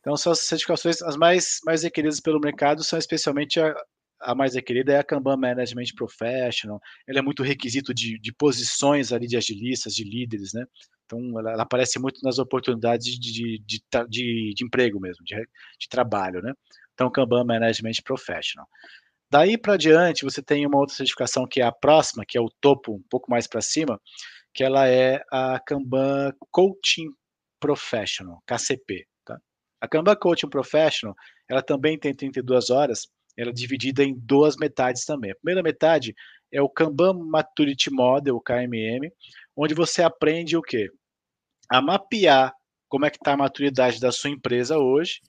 [0.00, 3.72] Então, são as certificações as mais, mais requeridas pelo mercado, são especialmente a,
[4.20, 6.80] a mais requerida é a Kanban Management Professional.
[7.06, 10.64] Ela é muito requisito de, de posições ali de agilistas, de líderes, né?
[11.06, 15.88] Então, ela, ela aparece muito nas oportunidades de, de, de, de emprego mesmo, de, de
[15.88, 16.52] trabalho, né?
[16.94, 18.68] Então, Kanban Management Professional.
[19.30, 22.50] Daí para diante, você tem uma outra certificação que é a próxima, que é o
[22.60, 24.00] topo, um pouco mais para cima,
[24.52, 27.08] que ela é a Kanban Coaching
[27.60, 29.06] Professional, KCP.
[29.24, 29.38] Tá?
[29.80, 31.14] A Kanban Coaching Professional,
[31.48, 33.06] ela também tem 32 horas,
[33.40, 35.30] ela é dividida em duas metades também.
[35.30, 36.14] A primeira metade
[36.52, 39.10] é o Kanban Maturity Model, o KMM,
[39.56, 40.90] onde você aprende o quê?
[41.68, 42.52] A mapear
[42.88, 45.20] como é que está a maturidade da sua empresa hoje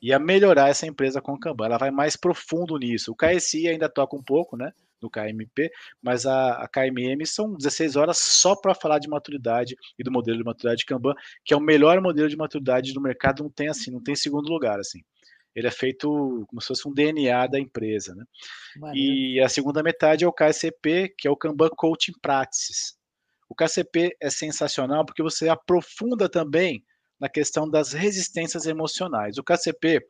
[0.00, 1.66] e a melhorar essa empresa com o Kanban.
[1.66, 3.10] Ela vai mais profundo nisso.
[3.10, 4.72] O KSI ainda toca um pouco, né?
[5.00, 5.70] No KMP,
[6.02, 10.38] mas a, a KMM são 16 horas só para falar de maturidade e do modelo
[10.38, 11.12] de maturidade de Kanban,
[11.44, 14.48] que é o melhor modelo de maturidade no mercado, não tem assim, não tem segundo
[14.48, 15.00] lugar assim
[15.56, 18.14] ele é feito como se fosse um DNA da empresa.
[18.14, 18.24] Né?
[18.94, 22.94] E a segunda metade é o KCP, que é o Kanban Coaching Practices.
[23.48, 26.84] O KCP é sensacional porque você aprofunda também
[27.18, 29.38] na questão das resistências emocionais.
[29.38, 30.06] O KCP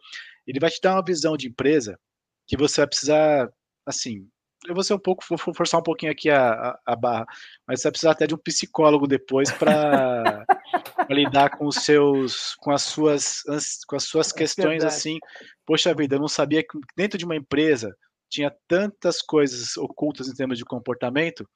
[0.48, 1.96] ele vai te dar uma visão de empresa
[2.44, 3.48] que você vai precisar,
[3.86, 4.28] assim,
[4.66, 7.26] eu vou ser um pouco, vou forçar um pouquinho aqui a, a, a barra,
[7.68, 10.35] mas você vai precisar até de um psicólogo depois para
[11.10, 13.42] lidar com os seus, com as suas,
[13.86, 14.94] com as suas é questões verdade.
[14.94, 15.18] assim.
[15.64, 17.94] Poxa vida, eu não sabia que dentro de uma empresa
[18.28, 21.48] tinha tantas coisas ocultas em termos de comportamento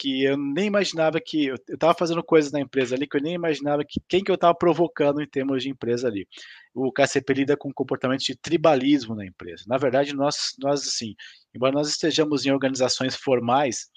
[0.00, 3.34] que eu nem imaginava que eu estava fazendo coisas na empresa ali que eu nem
[3.34, 6.26] imaginava que quem que eu estava provocando em termos de empresa ali.
[6.74, 9.64] O KCP lida com comportamento de tribalismo na empresa.
[9.66, 11.14] Na verdade, nós, nós assim,
[11.54, 13.90] embora nós estejamos em organizações formais,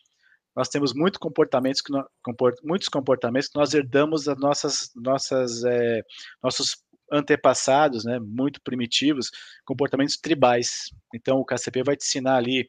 [0.55, 5.63] nós temos muito comportamentos que nós, comport, muitos comportamentos que nós herdamos das nossas, nossas
[5.63, 6.01] é,
[6.41, 6.77] nossos
[7.11, 9.29] antepassados, né, muito primitivos,
[9.65, 10.89] comportamentos tribais.
[11.13, 12.67] Então, o KCP vai te ensinar ali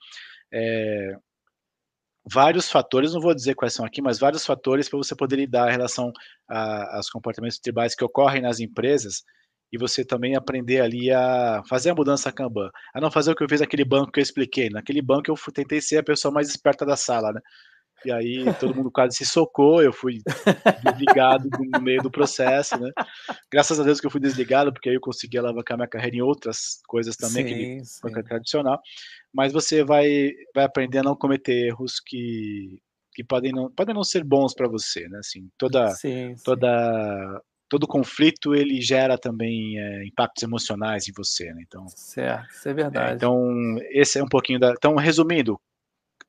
[0.52, 1.16] é,
[2.30, 5.68] vários fatores, não vou dizer quais são aqui, mas vários fatores para você poder lidar
[5.68, 6.12] em relação
[6.48, 9.22] aos comportamentos tribais que ocorrem nas empresas
[9.72, 13.42] e você também aprender ali a fazer a mudança Kanban, a não fazer o que
[13.42, 14.70] eu fiz naquele banco que eu expliquei.
[14.70, 17.40] Naquele banco eu tentei ser a pessoa mais esperta da sala, né?
[18.04, 20.18] E aí todo mundo quase se socou, eu fui
[20.82, 22.90] desligado no meio do processo, né?
[23.50, 26.22] Graças a Deus que eu fui desligado, porque aí eu consegui alavancar minha carreira em
[26.22, 28.80] outras coisas também, sim, que banca tradicional.
[29.32, 32.78] Mas você vai, vai aprender a não cometer erros que,
[33.14, 35.18] que podem, não, podem não ser bons para você, né?
[35.18, 41.62] Assim, toda, sim, toda, todo conflito ele gera também é, impactos emocionais em você, né?
[41.66, 43.12] Então, certo, isso é verdade.
[43.12, 44.72] É, então, esse é um pouquinho da.
[44.72, 45.58] Então, resumindo,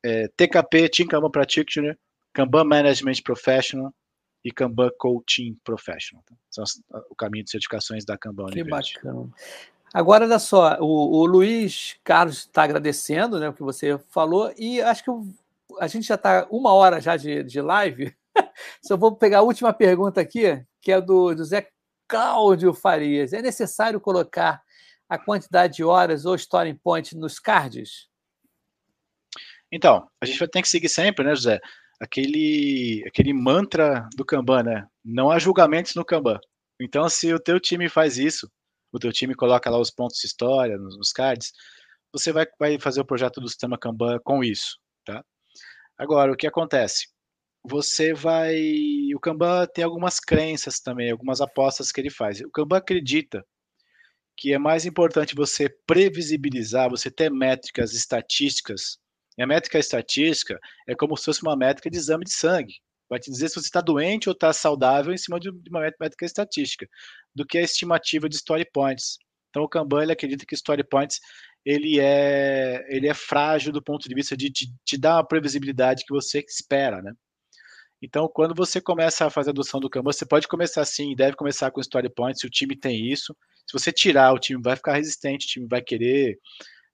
[0.05, 1.97] é, TKP, Team Kanban Practitioner,
[2.31, 3.91] Kanban Management Professional
[4.43, 6.23] e Kanban Coaching Professional.
[6.27, 6.35] Tá?
[6.51, 6.63] São
[7.09, 9.29] o caminho de certificações da Kanban Que bacana.
[9.91, 14.81] Agora, olha só, o, o Luiz Carlos está agradecendo né, o que você falou, e
[14.81, 15.11] acho que
[15.79, 18.15] a gente já está uma hora já de, de live.
[18.85, 21.69] Só vou pegar a última pergunta aqui, que é do José
[22.07, 23.33] Cláudio Farias.
[23.33, 24.61] É necessário colocar
[25.09, 28.09] a quantidade de horas ou story point nos cards?
[29.71, 31.59] Então, a gente vai ter que seguir sempre, né, José?
[31.99, 34.87] Aquele, aquele mantra do Kanban, né?
[35.03, 36.39] Não há julgamentos no Kanban.
[36.79, 38.49] Então, se o teu time faz isso,
[38.91, 41.51] o teu time coloca lá os pontos de história nos, nos cards,
[42.11, 45.23] você vai, vai fazer o projeto do sistema Kanban com isso, tá?
[45.97, 47.07] Agora, o que acontece?
[47.65, 48.55] Você vai...
[49.15, 52.41] O Kanban tem algumas crenças também, algumas apostas que ele faz.
[52.41, 53.45] O Kanban acredita
[54.37, 58.97] que é mais importante você previsibilizar, você ter métricas estatísticas
[59.37, 62.75] e a métrica estatística é como se fosse uma métrica de exame de sangue.
[63.09, 66.25] Vai te dizer se você está doente ou está saudável em cima de uma métrica
[66.25, 66.87] estatística,
[67.35, 69.17] do que a estimativa de story points.
[69.49, 71.19] Então, o Kanban ele acredita que story points
[71.63, 76.13] ele é, ele é frágil do ponto de vista de te, dar uma previsibilidade que
[76.13, 77.11] você espera, né?
[78.01, 81.35] Então, quando você começa a fazer a adoção do Kanban, você pode começar assim, deve
[81.35, 83.35] começar com story points, se o time tem isso.
[83.67, 86.37] Se você tirar, o time vai ficar resistente, o time vai querer,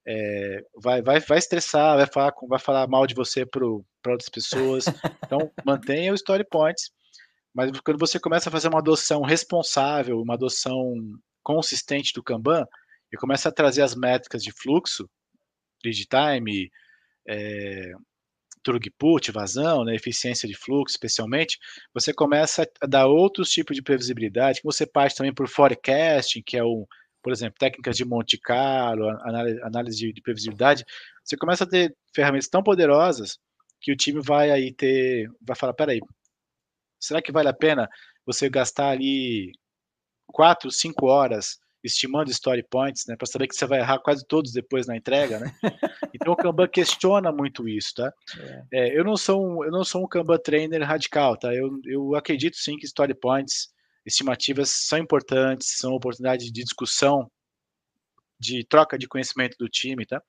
[0.08, 4.86] é, vai, vai, vai estressar, vai falar, vai falar mal de você para outras pessoas.
[5.26, 6.92] Então, mantenha o story points.
[7.54, 10.96] Mas quando você começa a fazer uma adoção responsável, uma adoção
[11.44, 12.66] consistente do Kanban,
[13.12, 15.10] e começa a trazer as métricas de fluxo,
[15.84, 16.72] lead time,
[17.28, 17.92] é,
[18.64, 21.60] throughput, vazão, né, eficiência de fluxo, especialmente,
[21.94, 26.58] você começa a dar outros tipos de previsibilidade, que você parte também por forecasting, que
[26.58, 26.88] é o,
[27.22, 29.10] por exemplo, técnicas de Monte Carlo,
[29.64, 30.86] análise, de previsibilidade,
[31.24, 33.38] você começa a ter ferramentas tão poderosas
[33.80, 36.00] que o time vai aí ter, vai falar, peraí,
[37.00, 37.90] será que vale a pena
[38.26, 39.52] você gastar ali
[40.28, 44.52] quatro, cinco horas estimando story points, né, para saber que você vai errar quase todos
[44.52, 45.52] depois na entrega, né?
[46.14, 48.14] Então o Kanban questiona muito isso, tá?
[48.38, 48.64] É.
[48.74, 51.52] É, eu não sou um, eu não sou um Kanban trainer radical, tá?
[51.56, 53.70] Eu, eu acredito sim que story points,
[54.06, 57.30] estimativas são importantes, são oportunidades de discussão,
[58.40, 60.22] de troca de conhecimento do time, tá?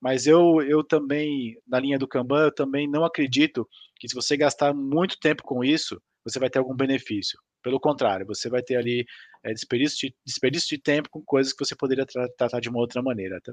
[0.00, 3.68] Mas eu, eu também, na linha do Kanban, eu também não acredito
[3.98, 7.38] que se você gastar muito tempo com isso, você vai ter algum benefício.
[7.62, 9.04] Pelo contrário, você vai ter ali
[9.44, 12.78] é, desperdício, de, desperdício de tempo com coisas que você poderia tra tratar de uma
[12.78, 13.38] outra maneira.
[13.42, 13.52] Tá?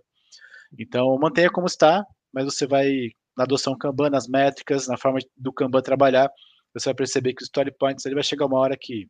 [0.80, 5.52] Então, mantenha como está, mas você vai, na adoção Kanban, nas métricas, na forma do
[5.52, 6.30] Kanban trabalhar,
[6.74, 9.10] você vai perceber que o story points ele vai chegar uma hora que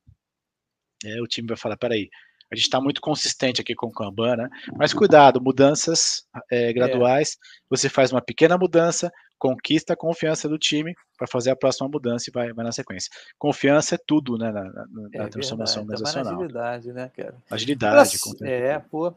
[1.05, 2.09] é, o time vai falar, peraí,
[2.51, 4.49] a gente está muito consistente aqui com o Kanban, né?
[4.75, 7.35] Mas cuidado, mudanças é, graduais, é.
[7.69, 12.29] você faz uma pequena mudança, conquista a confiança do time para fazer a próxima mudança
[12.29, 13.11] e vai, vai na sequência.
[13.37, 16.33] Confiança é tudo, né, na, na, na é transformação organizacional.
[16.35, 17.35] agilidade, né, cara?
[17.51, 18.17] Agilidade.
[18.43, 19.13] É, pô.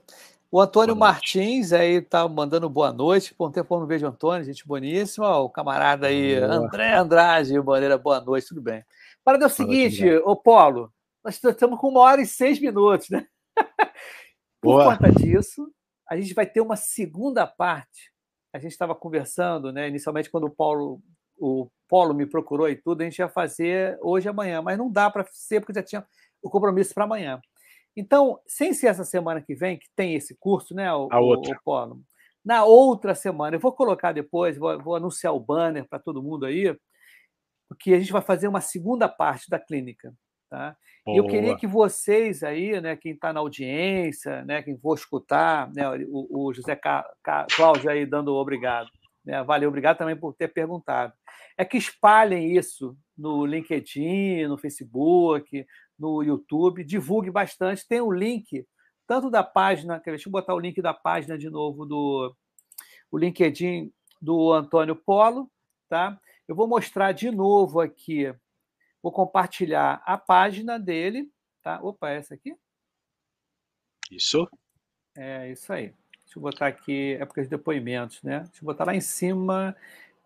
[0.53, 3.33] O Antônio Martins aí tá mandando boa noite.
[3.33, 5.39] Por um tempo eu não vejo o Antônio, gente boníssima.
[5.39, 6.55] O camarada aí, boa.
[6.55, 8.85] André Andrade, Bandeira, boa noite, tudo bem.
[9.23, 10.93] Para é o seguinte, ô Paulo,
[11.25, 13.27] nós estamos com uma hora e seis minutos, né?
[14.61, 14.97] Por boa.
[14.97, 15.73] conta disso,
[16.09, 18.11] a gente vai ter uma segunda parte
[18.53, 19.89] a gente estava conversando, né?
[19.89, 21.01] Inicialmente, quando o Paulo,
[21.39, 24.91] o Paulo me procurou e tudo, a gente ia fazer hoje e amanhã, mas não
[24.91, 26.07] dá para ser porque já tinha
[26.43, 27.41] o compromisso para amanhã.
[27.97, 31.57] Então, sem ser essa semana que vem, que tem esse curso, né, o, a outra.
[31.57, 32.03] o Paulo?
[32.45, 36.47] Na outra semana, eu vou colocar depois, vou, vou anunciar o banner para todo mundo
[36.47, 36.77] aí,
[37.69, 40.13] porque a gente vai fazer uma segunda parte da clínica.
[40.51, 40.77] Tá?
[41.07, 45.73] E eu queria que vocês aí, né, quem está na audiência, né, quem for escutar,
[45.73, 47.09] né, o, o José Ca...
[47.23, 47.47] Ca...
[47.55, 48.91] Cláudio aí dando obrigado.
[49.25, 51.13] Né, valeu, obrigado também por ter perguntado.
[51.57, 55.65] É que espalhem isso no LinkedIn, no Facebook,
[55.97, 57.87] no YouTube, divulgue bastante.
[57.87, 58.67] Tem o um link,
[59.07, 62.35] tanto da página, deixa eu botar o link da página de novo do
[63.09, 65.49] o LinkedIn do Antônio Polo,
[65.89, 66.19] tá?
[66.49, 68.33] Eu vou mostrar de novo aqui
[69.03, 71.31] Vou compartilhar a página dele,
[71.63, 71.81] tá?
[71.83, 72.55] Opa, é essa aqui?
[74.11, 74.49] Isso.
[75.17, 75.95] É isso aí.
[76.25, 78.41] Deixa eu botar aqui, é porque os depoimentos, né?
[78.41, 79.75] Deixa eu botar lá em cima,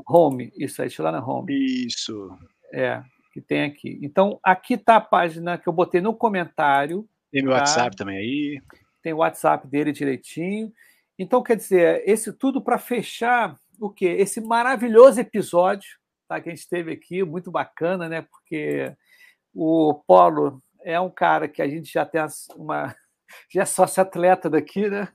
[0.06, 0.52] home.
[0.56, 1.86] Isso aí, deixa eu lá na home.
[1.86, 2.36] Isso.
[2.72, 3.02] É,
[3.32, 3.98] que tem aqui.
[4.02, 7.08] Então, aqui está a página que eu botei no comentário.
[7.30, 7.58] Tem meu tá?
[7.58, 8.62] WhatsApp também aí.
[9.02, 10.72] Tem o WhatsApp dele direitinho.
[11.18, 14.06] Então, quer dizer, esse tudo para fechar o quê?
[14.18, 15.98] Esse maravilhoso episódio
[16.34, 18.22] tá, que a gente teve aqui, muito bacana, né?
[18.22, 18.92] Porque
[19.54, 22.20] o Polo é um cara que a gente já tem
[22.56, 22.94] uma.
[23.52, 25.08] Já é sócio atleta daqui, né?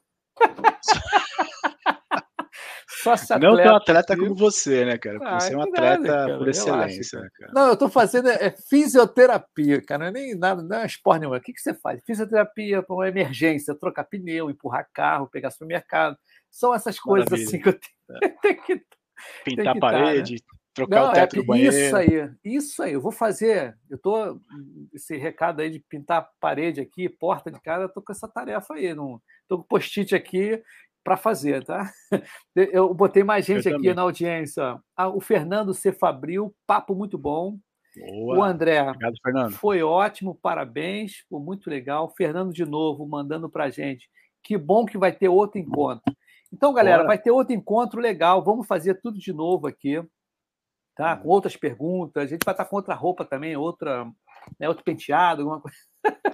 [3.02, 3.40] sócio.
[3.40, 5.20] Não tão atleta como você, né, cara?
[5.20, 7.52] Porque ah, você é um atleta nada, por excelência, cara.
[7.54, 11.34] Não, eu estou fazendo é, fisioterapia, cara, não é nem nada, não é esporte nenhum.
[11.34, 12.02] O que, que você faz?
[12.06, 16.18] Fisioterapia para uma emergência, trocar pneu, empurrar carro, pegar supermercado.
[16.50, 17.48] São essas coisas Maravilha.
[17.48, 18.30] assim que eu tenho, é.
[18.41, 18.84] tenho que
[19.44, 20.59] Pintar a parede, né?
[20.80, 21.76] Trocar Não, o teto é, do banheiro.
[21.76, 22.94] Isso aí, isso aí.
[22.94, 23.78] Eu vou fazer.
[23.90, 24.40] Eu tô
[24.94, 28.94] esse recado aí de pintar parede aqui, porta de casa, tô com essa tarefa aí.
[28.94, 30.64] Não, tô com post-it aqui
[31.04, 31.92] para fazer, tá?
[32.56, 33.96] Eu botei mais gente eu aqui também.
[33.96, 34.80] na audiência.
[34.96, 35.92] Ah, o Fernando C.
[35.92, 37.58] Fabril, papo muito bom.
[37.98, 38.38] Boa.
[38.38, 39.52] O André Obrigado, Fernando.
[39.54, 42.06] foi ótimo, parabéns, foi muito legal.
[42.06, 44.10] O Fernando de novo mandando para gente.
[44.44, 46.04] Que bom que vai ter outro encontro.
[46.54, 47.08] Então, galera, Bora.
[47.08, 48.44] vai ter outro encontro legal.
[48.44, 50.02] Vamos fazer tudo de novo aqui
[51.00, 51.16] tá?
[51.16, 52.22] com outras perguntas.
[52.22, 54.04] A gente vai estar com outra roupa também, outra,
[54.60, 55.78] né, outro penteado, alguma coisa.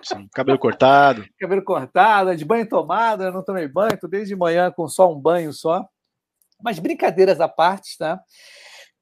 [0.02, 1.24] Sim, cabelo cortado.
[1.40, 5.20] cabelo cortado, de banho tomado, eu não tomei banho, estou desde manhã com só um
[5.22, 5.88] banho só.
[6.64, 8.20] Mas brincadeiras à parte, tá?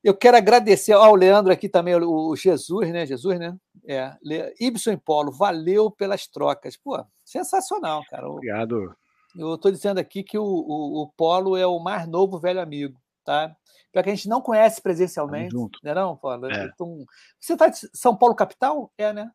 [0.04, 3.06] Eu quero agradecer ao Leandro aqui também, o Jesus, né?
[3.06, 3.56] Jesus, né?
[3.88, 4.14] É,
[4.60, 6.76] Ibson e Polo, valeu pelas trocas.
[6.76, 8.28] Pô, sensacional, cara.
[8.28, 8.94] Obrigado.
[9.34, 13.02] Eu estou dizendo aqui que o, o, o Polo é o mais novo velho amigo.
[13.24, 13.56] Tá?
[13.92, 16.52] Pior que a gente não conhece presencialmente, né não, Paulo?
[16.52, 16.66] É.
[16.66, 17.06] Então,
[17.40, 18.92] você está de São Paulo capital?
[18.98, 19.30] É, né?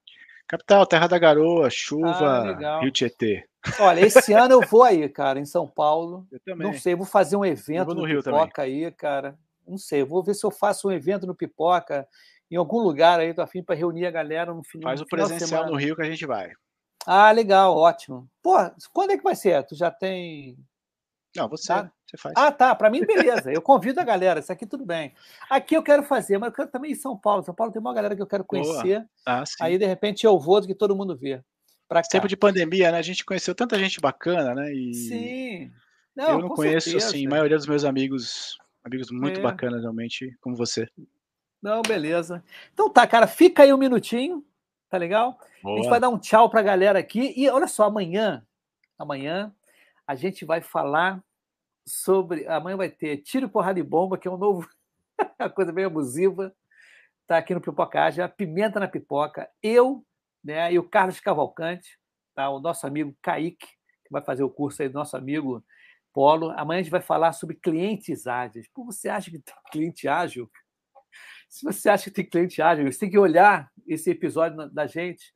[0.49, 3.45] Capital, Terra da Garoa, chuva, ah, Rio Tietê.
[3.79, 6.27] Olha, esse ano eu vou aí, cara, em São Paulo.
[6.33, 6.67] Eu também.
[6.67, 8.87] Não sei, vou fazer um evento no, no Rio Pipoca também.
[8.87, 9.39] aí, cara.
[9.67, 12.09] Não sei, vou ver se eu faço um evento no Pipoca,
[12.51, 14.89] em algum lugar aí, tô afim para reunir a galera no final.
[14.89, 16.51] Faz o presencial no Rio que a gente vai.
[17.07, 18.27] Ah, legal, ótimo.
[18.43, 18.55] Pô,
[18.93, 19.63] quando é que vai ser?
[19.67, 20.57] Tu já tem
[21.37, 21.93] não, você, tá?
[22.07, 22.35] você faz.
[22.37, 22.75] Ah, tá.
[22.75, 23.53] Para mim, beleza.
[23.53, 24.41] Eu convido a galera.
[24.41, 25.15] Isso aqui tudo bem.
[25.49, 27.43] Aqui eu quero fazer, mas eu quero também em São Paulo.
[27.43, 29.07] São Paulo tem uma galera que eu quero conhecer.
[29.27, 31.43] Ah, aí, de repente, eu vou do que todo mundo vê.
[31.89, 32.99] Pra Tempo de pandemia, né?
[32.99, 34.73] A gente conheceu tanta gente bacana, né?
[34.73, 35.73] E sim.
[36.15, 37.07] Não, eu não conheço, certeza.
[37.09, 39.43] assim, a maioria dos meus amigos, amigos muito é.
[39.43, 40.87] bacanas, realmente, como você.
[41.63, 42.43] Não, beleza.
[42.75, 44.45] Então tá, cara, fica aí um minutinho,
[44.91, 45.39] tá legal?
[45.63, 45.77] Boa.
[45.77, 47.33] A gente vai dar um tchau pra galera aqui.
[47.37, 48.45] E olha só, amanhã,
[48.99, 49.55] amanhã,
[50.09, 51.23] a gente vai falar
[51.87, 52.47] sobre.
[52.49, 54.67] Amanhã vai ter Tiro, Porrada e Bomba, que é um novo.
[55.39, 56.55] uma coisa bem abusiva.
[57.27, 59.51] Tá aqui no Pipocagem, a Pimenta na Pipoca.
[59.63, 60.03] Eu
[60.43, 61.99] né, e o Carlos Cavalcante,
[62.35, 65.63] tá, o nosso amigo Kaique, que vai fazer o curso aí nosso amigo
[66.11, 66.51] Polo.
[66.53, 68.67] Amanhã a gente vai falar sobre clientes ágeis.
[68.73, 70.51] Pô, você acha que tem cliente ágil?
[71.51, 75.35] Se você acha que tem cliente ágil, você tem que olhar esse episódio da gente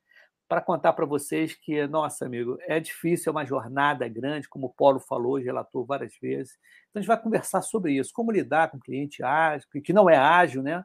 [0.53, 4.71] para contar para vocês que, nossa, amigo, é difícil, é uma jornada grande, como o
[4.71, 6.59] Paulo falou relatou várias vezes.
[6.91, 10.17] Então, a gente vai conversar sobre isso, como lidar com cliente ágil, que não é
[10.19, 10.85] ágil, né?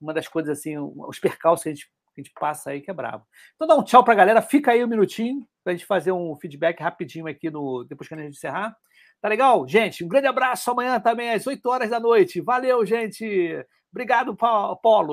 [0.00, 1.84] Uma das coisas, assim, os percalços que a gente,
[2.14, 3.26] que a gente passa aí que é bravo.
[3.54, 6.12] Então, dá um tchau para a galera, fica aí um minutinho para a gente fazer
[6.12, 8.74] um feedback rapidinho aqui no depois que a gente encerrar.
[9.20, 9.68] Tá legal?
[9.68, 12.40] Gente, um grande abraço amanhã também às 8 horas da noite.
[12.40, 13.62] Valeu, gente!
[13.90, 15.12] Obrigado, Paulo.